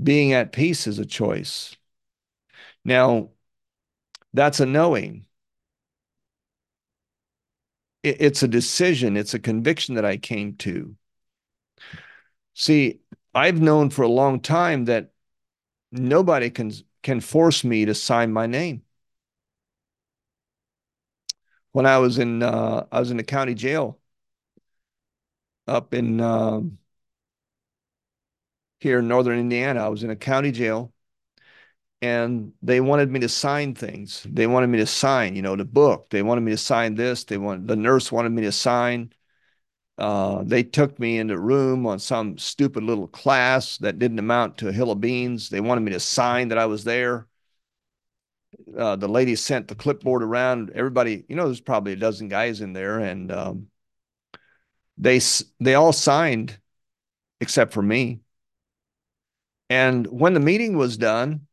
Being 0.01 0.33
at 0.33 0.51
peace 0.51 0.87
is 0.87 0.99
a 0.99 1.05
choice. 1.05 1.77
Now, 2.83 3.31
that's 4.33 4.59
a 4.59 4.65
knowing. 4.65 5.25
It's 8.03 8.43
a 8.43 8.47
decision, 8.47 9.17
it's 9.17 9.33
a 9.33 9.39
conviction 9.39 9.95
that 9.95 10.05
I 10.05 10.17
came 10.17 10.55
to. 10.57 10.95
See, 12.53 12.99
I've 13.33 13.61
known 13.61 13.89
for 13.89 14.03
a 14.03 14.07
long 14.07 14.39
time 14.41 14.85
that 14.85 15.11
nobody 15.91 16.49
can 16.49 16.71
can 17.03 17.19
force 17.21 17.63
me 17.63 17.85
to 17.85 17.95
sign 17.95 18.31
my 18.33 18.47
name. 18.47 18.83
When 21.71 21.85
I 21.85 21.97
was 21.99 22.17
in 22.19 22.43
uh, 22.43 22.85
I 22.91 22.99
was 22.99 23.11
in 23.11 23.17
the 23.17 23.23
county 23.23 23.53
jail 23.53 23.99
up 25.67 25.93
in 25.93 26.19
um, 26.19 26.79
here 28.79 28.99
in 28.99 29.07
northern 29.07 29.39
Indiana. 29.39 29.85
I 29.85 29.89
was 29.89 30.03
in 30.03 30.09
a 30.09 30.15
county 30.15 30.51
jail 30.51 30.93
and 32.01 32.53
they 32.61 32.79
wanted 32.79 33.11
me 33.11 33.19
to 33.21 33.29
sign 33.29 33.75
things. 33.75 34.25
They 34.29 34.47
wanted 34.47 34.67
me 34.67 34.77
to 34.79 34.85
sign, 34.85 35.35
you 35.35 35.41
know, 35.41 35.55
the 35.55 35.65
book. 35.65 36.09
They 36.09 36.21
wanted 36.21 36.41
me 36.41 36.51
to 36.51 36.57
sign 36.57 36.95
this. 36.95 37.25
They 37.25 37.37
wanted 37.37 37.67
the 37.67 37.75
nurse 37.75 38.11
wanted 38.11 38.31
me 38.31 38.43
to 38.43 38.51
sign. 38.51 39.13
Uh, 39.97 40.43
they 40.45 40.63
took 40.63 40.97
me 40.97 41.19
in 41.19 41.27
the 41.27 41.37
room 41.37 41.85
on 41.85 41.99
some 41.99 42.37
stupid 42.37 42.83
little 42.83 43.07
class 43.07 43.77
that 43.79 43.99
didn't 43.99 44.19
amount 44.19 44.57
to 44.57 44.69
a 44.69 44.71
hill 44.71 44.91
of 44.91 45.01
beans. 45.01 45.49
They 45.49 45.59
wanted 45.59 45.81
me 45.81 45.91
to 45.91 45.99
sign 45.99 46.47
that 46.49 46.57
I 46.57 46.67
was 46.67 46.85
there. 46.85 47.27
Uh, 48.77 48.95
the 48.95 49.09
lady 49.09 49.35
sent 49.35 49.67
the 49.67 49.75
clipboard 49.75 50.23
around. 50.23 50.71
Everybody, 50.73 51.25
you 51.27 51.35
know, 51.35 51.45
there's 51.45 51.59
probably 51.59 51.93
a 51.93 51.97
dozen 51.97 52.29
guys 52.29 52.61
in 52.61 52.71
there, 52.71 52.99
and 52.99 53.31
um, 53.31 53.67
they 54.97 55.19
they 55.59 55.75
all 55.75 55.93
signed 55.93 56.57
except 57.41 57.73
for 57.73 57.81
me. 57.81 58.21
And 59.69 60.07
when 60.07 60.33
the 60.33 60.39
meeting 60.39 60.77
was 60.77 60.97
done, 60.97 61.47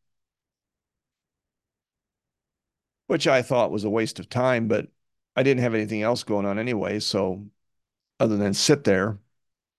which 3.07 3.27
I 3.27 3.43
thought 3.43 3.71
was 3.71 3.85
a 3.85 3.91
waste 3.91 4.19
of 4.19 4.29
time, 4.29 4.69
but 4.69 4.89
I 5.37 5.43
didn't 5.43 5.63
have 5.63 5.75
anything 5.75 6.03
else 6.03 6.25
going 6.25 6.47
on 6.47 6.59
anyway, 6.59 7.01
so 7.01 7.47
other 8.21 8.37
than 8.37 8.55
sit 8.55 8.85
there. 8.85 9.19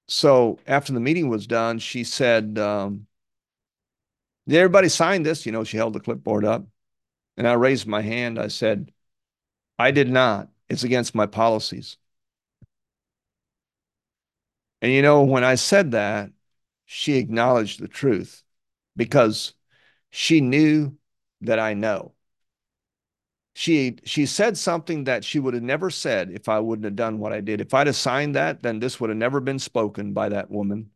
So 0.07 0.59
after 0.67 0.93
the 0.93 0.99
meeting 0.99 1.29
was 1.29 1.47
done, 1.47 1.79
she 1.79 2.03
said, 2.03 2.57
um, 2.59 3.07
Did 4.47 4.57
everybody 4.57 4.89
sign 4.89 5.23
this? 5.23 5.45
You 5.45 5.51
know, 5.51 5.63
she 5.63 5.77
held 5.77 5.93
the 5.93 5.99
clipboard 5.99 6.45
up. 6.45 6.65
And 7.37 7.47
I 7.47 7.53
raised 7.53 7.87
my 7.87 8.01
hand. 8.01 8.39
I 8.39 8.47
said, 8.47 8.91
I 9.79 9.91
did 9.91 10.09
not. 10.09 10.49
It's 10.69 10.83
against 10.83 11.15
my 11.15 11.27
policies. 11.27 11.97
And 14.81 14.91
you 14.91 15.01
know, 15.01 15.23
when 15.23 15.43
I 15.43 15.55
said 15.55 15.91
that, 15.91 16.31
she 16.85 17.17
acknowledged 17.17 17.79
the 17.79 17.87
truth 17.87 18.43
because 18.95 19.53
she 20.11 20.41
knew 20.41 20.97
that 21.41 21.59
I 21.59 21.73
know. 21.73 22.13
She 23.57 23.97
she 24.03 24.27
said 24.27 24.55
something 24.55 25.05
that 25.05 25.25
she 25.25 25.39
would 25.39 25.55
have 25.55 25.63
never 25.63 25.89
said 25.89 26.29
if 26.29 26.47
I 26.47 26.59
wouldn't 26.59 26.85
have 26.85 26.95
done 26.95 27.17
what 27.17 27.33
I 27.33 27.41
did. 27.41 27.59
If 27.59 27.73
I'd 27.73 27.87
have 27.87 27.95
signed 27.95 28.35
that, 28.35 28.61
then 28.61 28.79
this 28.79 28.99
would 28.99 29.09
have 29.09 29.17
never 29.17 29.39
been 29.39 29.57
spoken 29.57 30.13
by 30.13 30.29
that 30.29 30.51
woman 30.51 30.91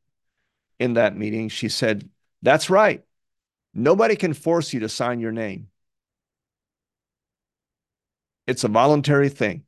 in 0.79 0.93
that 0.95 1.17
meeting. 1.17 1.49
She 1.49 1.69
said, 1.69 2.09
"That's 2.41 2.69
right. 2.69 3.05
Nobody 3.73 4.15
can 4.15 4.33
force 4.33 4.73
you 4.73 4.81
to 4.81 4.89
sign 4.89 5.19
your 5.21 5.31
name. 5.33 5.69
It's 8.47 8.63
a 8.63 8.67
voluntary 8.67 9.29
thing." 9.29 9.65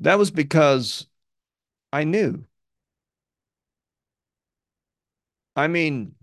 That 0.00 0.18
was 0.18 0.30
because 0.30 1.06
I 1.92 2.04
knew. 2.04 2.46
I 5.56 5.68
mean, 5.68 6.14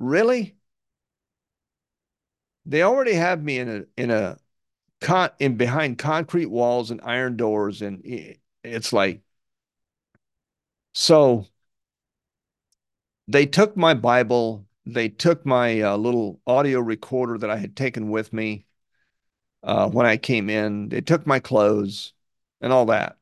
really? 0.00 0.56
They 2.66 2.82
already 2.82 3.14
have 3.14 3.42
me 3.42 3.58
in 3.58 3.68
a 3.68 3.84
in 3.96 4.10
a 4.10 4.38
con 5.00 5.30
in 5.38 5.56
behind 5.56 5.98
concrete 5.98 6.46
walls 6.46 6.90
and 6.90 7.00
iron 7.02 7.36
doors, 7.36 7.82
and 7.82 8.02
it's 8.64 8.92
like 8.92 9.22
so. 10.92 11.46
They 13.28 13.46
took 13.46 13.76
my 13.76 13.94
Bible. 13.94 14.66
They 14.86 15.08
took 15.08 15.46
my 15.46 15.80
uh, 15.80 15.96
little 15.96 16.40
audio 16.46 16.80
recorder 16.80 17.38
that 17.38 17.50
I 17.50 17.56
had 17.56 17.76
taken 17.76 18.10
with 18.10 18.32
me 18.32 18.66
uh, 19.62 19.88
when 19.90 20.06
I 20.06 20.16
came 20.16 20.50
in. 20.50 20.88
They 20.88 21.00
took 21.00 21.26
my 21.26 21.38
clothes 21.40 22.12
and 22.60 22.72
all 22.72 22.86
that. 22.86 23.18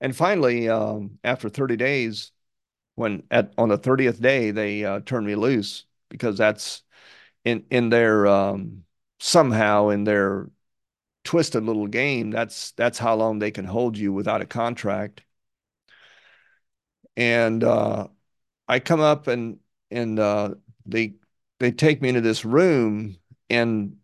And 0.00 0.16
finally, 0.16 0.68
um, 0.68 1.18
after 1.24 1.48
30 1.48 1.76
days, 1.76 2.32
when 2.96 3.24
at 3.30 3.52
on 3.58 3.68
the 3.68 3.78
30th 3.78 4.20
day 4.20 4.50
they 4.50 4.84
uh, 4.84 5.00
turned 5.00 5.26
me 5.26 5.34
loose 5.36 5.86
because 6.10 6.36
that's 6.36 6.82
in 7.44 7.64
in 7.70 7.88
their 7.88 8.26
um, 8.26 8.84
somehow 9.18 9.88
in 9.88 10.04
their 10.04 10.50
twisted 11.24 11.62
little 11.62 11.86
game 11.86 12.30
that's 12.30 12.72
that's 12.72 12.98
how 12.98 13.14
long 13.14 13.38
they 13.38 13.50
can 13.50 13.64
hold 13.64 13.96
you 13.96 14.12
without 14.12 14.42
a 14.42 14.46
contract. 14.46 15.22
And 17.16 17.64
uh, 17.64 18.08
i 18.68 18.80
come 18.80 19.00
up 19.00 19.26
and 19.26 19.58
and 19.90 20.18
uh, 20.18 20.54
they 20.86 21.14
they 21.58 21.72
take 21.72 22.02
me 22.02 22.10
into 22.10 22.20
this 22.20 22.44
room 22.44 23.16
and 23.48 23.96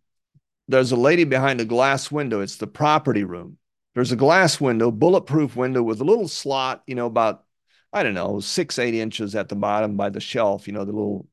there's 0.69 0.93
a 0.93 0.97
lady 0.97 1.25
behind 1.25 1.61
a 1.61 1.65
glass 1.65 2.11
window. 2.11 2.41
It's 2.41 2.57
the 2.57 2.67
property 2.67 3.25
room. 3.25 3.59
There's 3.95 4.13
a 4.13 4.17
glass 4.17 4.61
window 4.61 4.91
bulletproof 4.91 5.57
window 5.57 5.83
with 5.83 6.01
a 6.01 6.05
little 6.05 6.29
slot 6.29 6.83
you 6.87 6.95
know 6.95 7.07
about 7.07 7.45
I 7.93 8.03
don't 8.03 8.15
know, 8.15 8.41
six, 8.41 8.79
eight 8.79 8.95
inches 8.95 9.35
at 9.35 9.49
the 9.49 9.57
bottom 9.57 9.97
by 9.97 10.11
the 10.11 10.21
shelf, 10.21 10.67
you 10.67 10.75
know, 10.75 10.85
the 10.85 10.93
little 10.93 11.27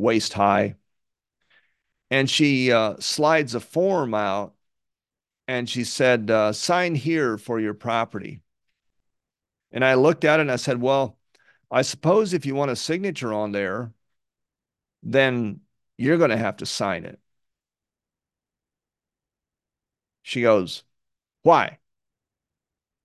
waist 0.00 0.32
high. 0.32 0.76
And 2.10 2.28
she 2.28 2.72
uh, 2.72 2.96
slides 2.98 3.54
a 3.54 3.60
form 3.60 4.14
out 4.14 4.54
and 5.46 5.68
she 5.68 5.84
said, 5.84 6.30
uh, 6.30 6.52
sign 6.52 6.94
here 6.94 7.38
for 7.38 7.60
your 7.60 7.74
property. 7.74 8.40
And 9.72 9.84
I 9.84 9.94
looked 9.94 10.24
at 10.24 10.40
it 10.40 10.42
and 10.42 10.50
I 10.50 10.56
said, 10.56 10.80
well, 10.80 11.18
I 11.70 11.82
suppose 11.82 12.32
if 12.32 12.46
you 12.46 12.54
want 12.54 12.72
a 12.72 12.76
signature 12.76 13.32
on 13.32 13.52
there, 13.52 13.92
then 15.02 15.60
you're 15.96 16.18
going 16.18 16.30
to 16.30 16.36
have 16.36 16.56
to 16.58 16.66
sign 16.66 17.04
it. 17.04 17.20
She 20.22 20.42
goes, 20.42 20.82
why? 21.42 21.78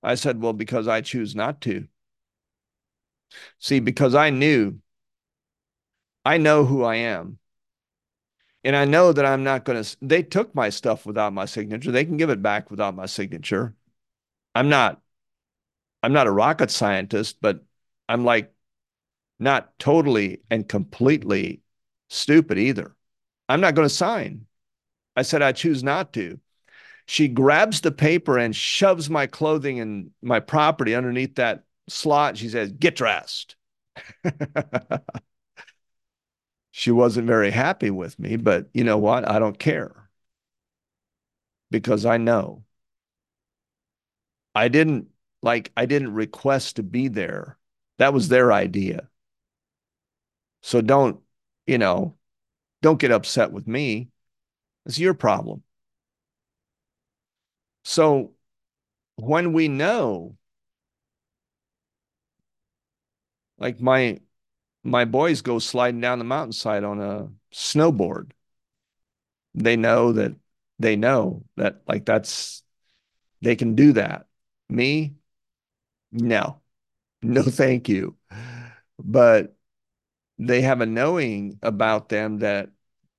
I 0.01 0.15
said, 0.15 0.41
well, 0.41 0.53
because 0.53 0.87
I 0.87 1.01
choose 1.01 1.35
not 1.35 1.61
to. 1.61 1.87
See, 3.59 3.79
because 3.79 4.15
I 4.15 4.29
knew, 4.29 4.79
I 6.25 6.37
know 6.37 6.65
who 6.65 6.83
I 6.83 6.95
am. 6.95 7.39
And 8.63 8.75
I 8.75 8.85
know 8.85 9.13
that 9.13 9.25
I'm 9.25 9.43
not 9.43 9.63
going 9.63 9.83
to, 9.83 9.97
they 10.01 10.23
took 10.23 10.55
my 10.55 10.69
stuff 10.69 11.05
without 11.05 11.33
my 11.33 11.45
signature. 11.45 11.91
They 11.91 12.05
can 12.05 12.17
give 12.17 12.31
it 12.31 12.41
back 12.41 12.71
without 12.71 12.95
my 12.95 13.05
signature. 13.05 13.75
I'm 14.55 14.69
not, 14.69 15.01
I'm 16.01 16.13
not 16.13 16.27
a 16.27 16.31
rocket 16.31 16.71
scientist, 16.71 17.37
but 17.41 17.63
I'm 18.09 18.25
like 18.25 18.53
not 19.39 19.77
totally 19.79 20.41
and 20.51 20.67
completely 20.67 21.61
stupid 22.09 22.57
either. 22.57 22.95
I'm 23.49 23.61
not 23.61 23.75
going 23.75 23.87
to 23.87 23.93
sign. 23.93 24.47
I 25.15 25.23
said, 25.23 25.41
I 25.41 25.51
choose 25.51 25.83
not 25.83 26.13
to. 26.13 26.39
She 27.07 27.27
grabs 27.27 27.81
the 27.81 27.91
paper 27.91 28.37
and 28.37 28.55
shoves 28.55 29.09
my 29.09 29.27
clothing 29.27 29.79
and 29.79 30.11
my 30.21 30.39
property 30.39 30.95
underneath 30.95 31.35
that 31.35 31.63
slot. 31.89 32.37
She 32.37 32.49
says, 32.49 32.71
Get 32.71 32.95
dressed. 32.95 33.55
she 36.77 36.91
wasn't 36.91 37.25
very 37.25 37.51
happy 37.51 37.89
with 37.89 38.19
me, 38.19 38.35
but 38.35 38.67
you 38.73 38.83
know 38.83 38.97
what? 38.97 39.25
I 39.29 39.39
don't 39.39 39.57
care 39.57 40.09
because 41.69 42.05
I 42.05 42.17
know. 42.17 42.63
I 44.55 44.67
didn't 44.69 45.09
like, 45.41 45.71
I 45.77 45.85
didn't 45.85 46.13
request 46.13 46.77
to 46.77 46.83
be 46.83 47.07
there. 47.07 47.57
That 47.97 48.13
was 48.13 48.27
their 48.29 48.51
idea. 48.51 49.09
So 50.61 50.81
don't, 50.81 51.21
you 51.67 51.77
know, 51.77 52.17
don't 52.81 52.99
get 52.99 53.11
upset 53.11 53.51
with 53.51 53.67
me. 53.67 54.09
It's 54.85 54.99
your 54.99 55.13
problem. 55.15 55.63
So 57.85 58.33
when 59.17 59.53
we 59.53 59.67
know 59.69 60.37
like 63.57 63.79
my 63.81 64.19
my 64.85 65.05
boys 65.05 65.41
go 65.41 65.59
sliding 65.59 66.01
down 66.01 66.19
the 66.19 66.25
mountainside 66.25 66.83
on 66.85 67.01
a 67.01 67.29
snowboard. 67.53 68.31
They 69.53 69.75
know 69.77 70.11
that 70.13 70.35
they 70.79 70.95
know 70.95 71.45
that 71.57 71.81
like 71.87 72.05
that's 72.05 72.63
they 73.41 73.55
can 73.55 73.75
do 73.75 73.93
that. 73.93 74.27
Me, 74.69 75.15
no, 76.11 76.61
no, 77.21 77.43
thank 77.43 77.89
you. 77.89 78.17
But 78.99 79.55
they 80.39 80.61
have 80.61 80.81
a 80.81 80.85
knowing 80.85 81.59
about 81.63 82.09
them 82.09 82.39
that 82.39 82.71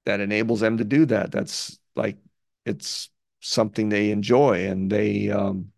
that 0.07 0.20
enables 0.20 0.61
them 0.61 0.79
to 0.79 0.85
do 0.85 1.07
that. 1.07 1.33
That's 1.33 1.79
like 1.96 2.18
it's 2.66 3.11
something 3.40 3.88
they 3.90 4.11
enjoy 4.11 4.66
and 4.68 4.90
they 4.90 5.31
um 5.31 5.72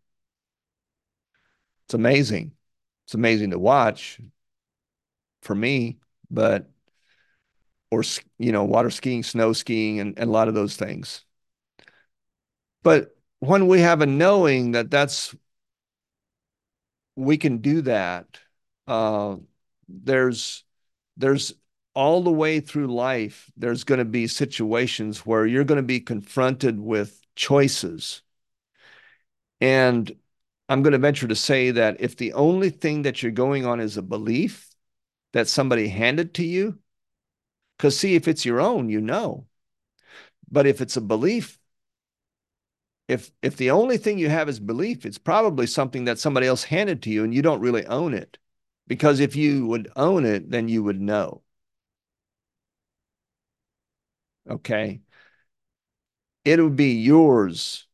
it's 1.87 1.95
amazing. 1.95 2.53
It's 3.07 3.15
amazing 3.15 3.51
to 3.51 3.59
watch 3.59 4.21
for 5.49 5.55
me, 5.55 5.97
but 6.31 6.69
or 7.91 8.05
you 8.39 8.53
know, 8.53 8.65
water 8.65 8.91
skiing, 8.91 9.23
snow 9.23 9.55
skiing, 9.55 9.99
and, 9.99 10.19
and 10.19 10.29
a 10.29 10.33
lot 10.33 10.47
of 10.47 10.53
those 10.53 10.77
things. 10.77 11.25
But 12.83 13.17
when 13.41 13.67
we 13.67 13.81
have 13.81 14.03
a 14.03 14.07
knowing 14.07 14.73
that 14.73 14.91
that's 14.91 15.35
we 17.17 17.39
can 17.39 17.59
do 17.59 17.81
that, 17.81 18.27
uh, 18.87 19.37
there's 19.89 20.65
there's 21.17 21.55
all 21.95 22.23
the 22.23 22.31
way 22.31 22.61
through 22.61 22.95
life, 22.95 23.51
there's 23.57 23.85
going 23.85 24.01
to 24.01 24.05
be 24.05 24.27
situations 24.27 25.25
where 25.25 25.47
you're 25.47 25.65
going 25.65 25.77
to 25.83 25.83
be 25.83 26.01
confronted 26.01 26.79
with 26.79 27.23
choices. 27.37 28.21
And 29.63 30.15
I'm 30.69 30.83
going 30.83 30.93
to 30.93 30.99
venture 30.99 31.27
to 31.27 31.35
say 31.35 31.71
that 31.71 32.03
if 32.03 32.19
the 32.19 32.35
only 32.35 32.69
thing 32.69 33.03
that 33.03 33.23
you're 33.23 33.33
going 33.33 33.65
on 33.65 33.81
is 33.81 33.97
a 33.97 34.03
belief, 34.03 34.69
that 35.33 35.49
somebody 35.49 35.89
handed 35.89 36.35
to 36.35 36.45
you? 36.45 36.79
Because, 37.77 37.99
see, 37.99 38.15
if 38.15 38.29
it's 38.29 38.45
your 38.45 38.61
own, 38.61 38.89
you 38.89 39.01
know. 39.01 39.47
But 40.51 40.67
if 40.67 40.81
it's 40.81 40.97
a 40.97 41.01
belief, 41.01 41.59
if 43.09 43.31
if 43.43 43.57
the 43.57 43.71
only 43.71 43.97
thing 43.99 44.19
you 44.19 44.29
have 44.29 44.49
is 44.49 44.61
belief, 44.61 45.05
it's 45.07 45.19
probably 45.19 45.67
something 45.67 46.05
that 46.05 46.19
somebody 46.19 46.47
else 46.47 46.65
handed 46.65 47.03
to 47.03 47.11
you 47.11 47.25
and 47.25 47.35
you 47.35 47.43
don't 47.43 47.61
really 47.61 47.87
own 47.87 48.15
it. 48.15 48.39
Because 48.87 49.21
if 49.21 49.37
you 49.37 49.67
would 49.67 49.91
own 49.97 50.25
it, 50.25 50.51
then 50.51 50.69
you 50.69 50.83
would 50.83 51.01
know. 51.01 51.43
Okay. 54.49 55.01
It 56.45 56.61
would 56.61 56.75
be 56.77 56.95
yours. 56.95 57.87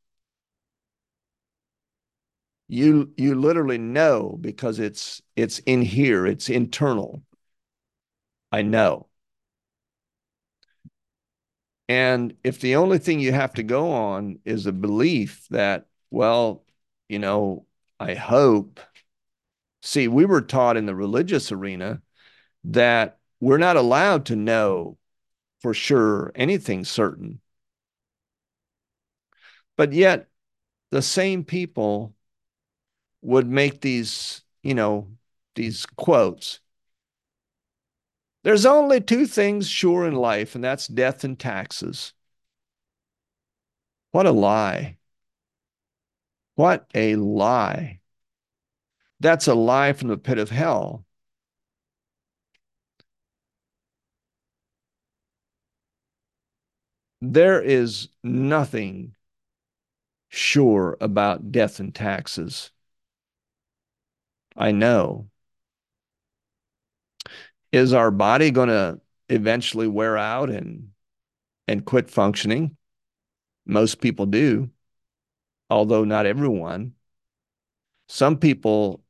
You 2.75 3.13
you 3.17 3.37
literally 3.37 3.79
know 3.79 4.37
because 4.41 4.81
it's 4.81 5.23
it's 5.37 5.61
in 5.61 5.81
here, 5.83 6.27
it's 6.27 6.51
internal. 6.51 7.23
I 8.51 8.63
know. 8.63 9.09
And 11.89 12.37
if 12.43 12.61
the 12.61 12.77
only 12.77 12.99
thing 12.99 13.21
you 13.21 13.33
have 13.33 13.55
to 13.55 13.63
go 13.63 13.93
on 13.93 14.39
is 14.45 14.67
a 14.67 14.73
belief 14.73 15.47
that, 15.51 15.87
well, 16.11 16.65
you 17.09 17.19
know, 17.19 17.67
I 18.01 18.15
hope 18.15 18.81
See, 19.83 20.09
we 20.09 20.25
were 20.25 20.41
taught 20.41 20.77
in 20.77 20.87
the 20.87 20.95
religious 20.95 21.53
arena 21.53 22.03
that 22.65 23.19
we're 23.41 23.59
not 23.59 23.77
allowed 23.77 24.27
to 24.27 24.37
know 24.37 24.99
for 25.61 25.75
sure 25.75 26.33
anything 26.35 26.85
certain. 26.85 27.41
But 29.77 29.93
yet, 29.93 30.29
the 30.91 31.03
same 31.03 31.45
people 31.45 32.15
would 33.25 33.49
make 33.49 33.81
these, 33.81 34.43
you 34.63 34.75
know, 34.75 35.09
these 35.55 35.87
quotes. 35.97 36.61
There's 38.45 38.67
only 38.67 39.01
two 39.01 39.27
things 39.27 39.69
sure 39.69 40.07
in 40.07 40.15
life, 40.15 40.55
and 40.55 40.63
that's 40.63 40.87
death 40.87 41.25
and 41.25 41.39
taxes. 41.39 42.13
What 44.13 44.27
a 44.27 44.31
lie. 44.33 44.99
What 46.57 46.87
a 46.95 47.17
lie. 47.17 48.01
That's 49.21 49.49
a 49.49 49.55
lie 49.55 49.93
from 49.95 50.09
the 50.09 50.19
pit 50.19 50.39
of 50.39 50.51
hell. 50.51 51.05
There 57.21 57.61
is 57.63 58.09
nothing 58.23 59.17
sure 60.29 60.99
about 61.01 61.51
death 61.51 61.81
and 61.81 61.95
taxes. 61.95 62.71
I 64.57 64.73
know. 64.73 65.29
Is 67.73 67.93
our 67.93 68.11
body 68.11 68.51
going 68.51 68.69
to 68.69 69.01
eventually 69.29 69.89
wear 69.89 70.17
out 70.17 70.51
and 70.51 70.91
and 71.67 71.85
quit 71.85 72.11
functioning? 72.11 72.77
Most 73.67 74.01
people 74.01 74.27
do, 74.27 74.71
although 75.71 76.05
not 76.05 76.27
everyone. 76.27 76.95
Some 78.09 78.39
people 78.39 79.03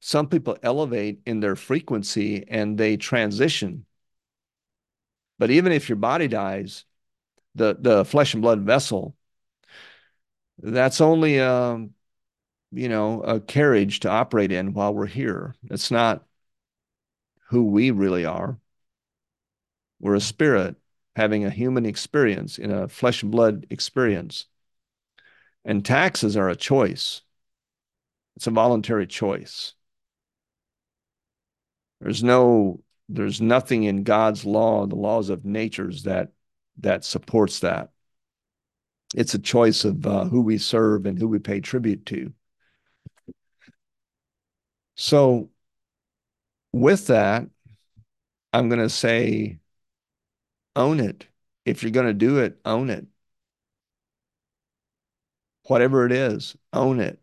some 0.00 0.28
people 0.28 0.56
elevate 0.62 1.20
in 1.26 1.40
their 1.40 1.56
frequency 1.56 2.44
and 2.48 2.78
they 2.78 2.96
transition. 2.96 3.84
But 5.38 5.50
even 5.50 5.72
if 5.72 5.88
your 5.88 5.96
body 5.96 6.28
dies, 6.28 6.84
the 7.54 7.76
the 7.78 8.04
flesh 8.04 8.34
and 8.34 8.42
blood 8.42 8.60
vessel, 8.62 9.16
that's 10.58 11.00
only 11.00 11.40
um, 11.40 11.94
you 12.72 12.88
know 12.88 13.22
a 13.22 13.40
carriage 13.40 14.00
to 14.00 14.10
operate 14.10 14.52
in 14.52 14.72
while 14.72 14.94
we're 14.94 15.06
here. 15.06 15.54
It's 15.70 15.90
not 15.90 16.24
who 17.48 17.64
we 17.64 17.90
really 17.90 18.24
are. 18.24 18.58
We're 20.00 20.14
a 20.14 20.20
spirit 20.20 20.76
having 21.16 21.44
a 21.44 21.50
human 21.50 21.84
experience 21.86 22.58
in 22.58 22.70
a 22.70 22.88
flesh 22.88 23.22
and 23.22 23.32
blood 23.32 23.66
experience. 23.70 24.46
And 25.64 25.84
taxes 25.84 26.36
are 26.36 26.48
a 26.48 26.56
choice. 26.56 27.22
It's 28.36 28.46
a 28.46 28.52
voluntary 28.52 29.06
choice. 29.06 29.74
There's 32.00 32.22
no 32.22 32.82
there's 33.08 33.40
nothing 33.40 33.84
in 33.84 34.04
God's 34.04 34.44
law, 34.44 34.86
the 34.86 34.94
laws 34.94 35.30
of 35.30 35.44
natures 35.44 36.04
that 36.04 36.32
that 36.78 37.04
supports 37.04 37.60
that. 37.60 37.90
It's 39.14 39.34
a 39.34 39.38
choice 39.38 39.84
of 39.84 40.06
uh, 40.06 40.24
who 40.26 40.42
we 40.42 40.58
serve 40.58 41.06
and 41.06 41.18
who 41.18 41.26
we 41.26 41.38
pay 41.38 41.60
tribute 41.60 42.06
to. 42.06 42.32
So, 44.98 45.50
with 46.72 47.06
that, 47.08 47.48
I'm 48.52 48.68
going 48.68 48.80
to 48.80 48.88
say, 48.90 49.58
own 50.76 51.00
it. 51.00 51.26
If 51.66 51.82
you're 51.82 51.92
going 51.92 52.06
to 52.06 52.14
do 52.14 52.38
it, 52.38 52.58
own 52.64 52.88
it. 52.90 53.06
Whatever 55.68 56.04
it 56.04 56.10
is, 56.10 56.56
own 56.72 56.98
it 56.98 57.20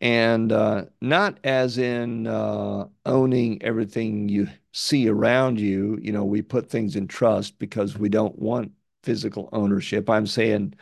and 0.00 0.52
uh, 0.52 0.84
not 1.00 1.38
as 1.44 1.78
in 1.78 2.26
uh, 2.26 2.86
owning 3.06 3.62
everything 3.62 4.28
you 4.28 4.48
see 4.72 5.08
around 5.08 5.58
you. 5.58 5.98
You 6.02 6.12
know, 6.12 6.24
we 6.24 6.42
put 6.42 6.68
things 6.68 6.96
in 6.96 7.08
trust 7.08 7.58
because 7.58 7.96
we 7.96 8.08
don't 8.08 8.38
want 8.38 8.72
physical 9.02 9.48
ownership. 9.52 10.10
I'm 10.10 10.26
saying 10.26 10.74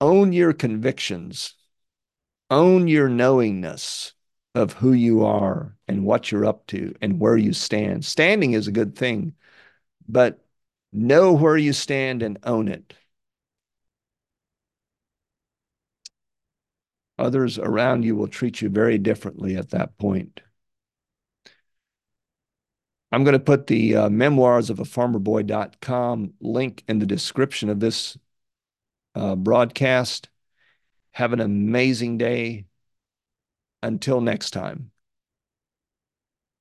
own 0.00 0.32
your 0.32 0.52
convictions, 0.52 1.54
own 2.50 2.88
your 2.88 3.08
knowingness 3.08 4.12
of 4.54 4.72
who 4.74 4.92
you 4.92 5.24
are 5.24 5.76
and 5.88 6.04
what 6.04 6.30
you're 6.30 6.46
up 6.46 6.66
to 6.68 6.94
and 7.00 7.20
where 7.20 7.36
you 7.36 7.52
stand. 7.52 8.04
Standing 8.04 8.52
is 8.52 8.68
a 8.68 8.72
good 8.72 8.96
thing, 8.96 9.34
but 10.08 10.44
know 10.92 11.32
where 11.32 11.56
you 11.56 11.72
stand 11.72 12.22
and 12.22 12.38
own 12.44 12.68
it. 12.68 12.94
others 17.18 17.58
around 17.58 18.04
you 18.04 18.16
will 18.16 18.28
treat 18.28 18.60
you 18.60 18.68
very 18.68 18.98
differently 18.98 19.56
at 19.56 19.70
that 19.70 19.96
point. 19.98 20.40
I'm 23.12 23.24
going 23.24 23.34
to 23.34 23.38
put 23.38 23.66
the 23.66 23.96
uh, 23.96 24.10
memoirs 24.10 24.68
of 24.68 24.80
a 24.80 24.84
farmerboy.com 24.84 26.34
link 26.40 26.84
in 26.88 26.98
the 26.98 27.06
description 27.06 27.68
of 27.68 27.80
this 27.80 28.18
uh, 29.14 29.36
broadcast. 29.36 30.28
Have 31.16 31.32
an 31.32 31.40
amazing 31.40 32.18
day. 32.18 32.66
Until 33.82 34.20
next 34.20 34.50
time. 34.50 34.90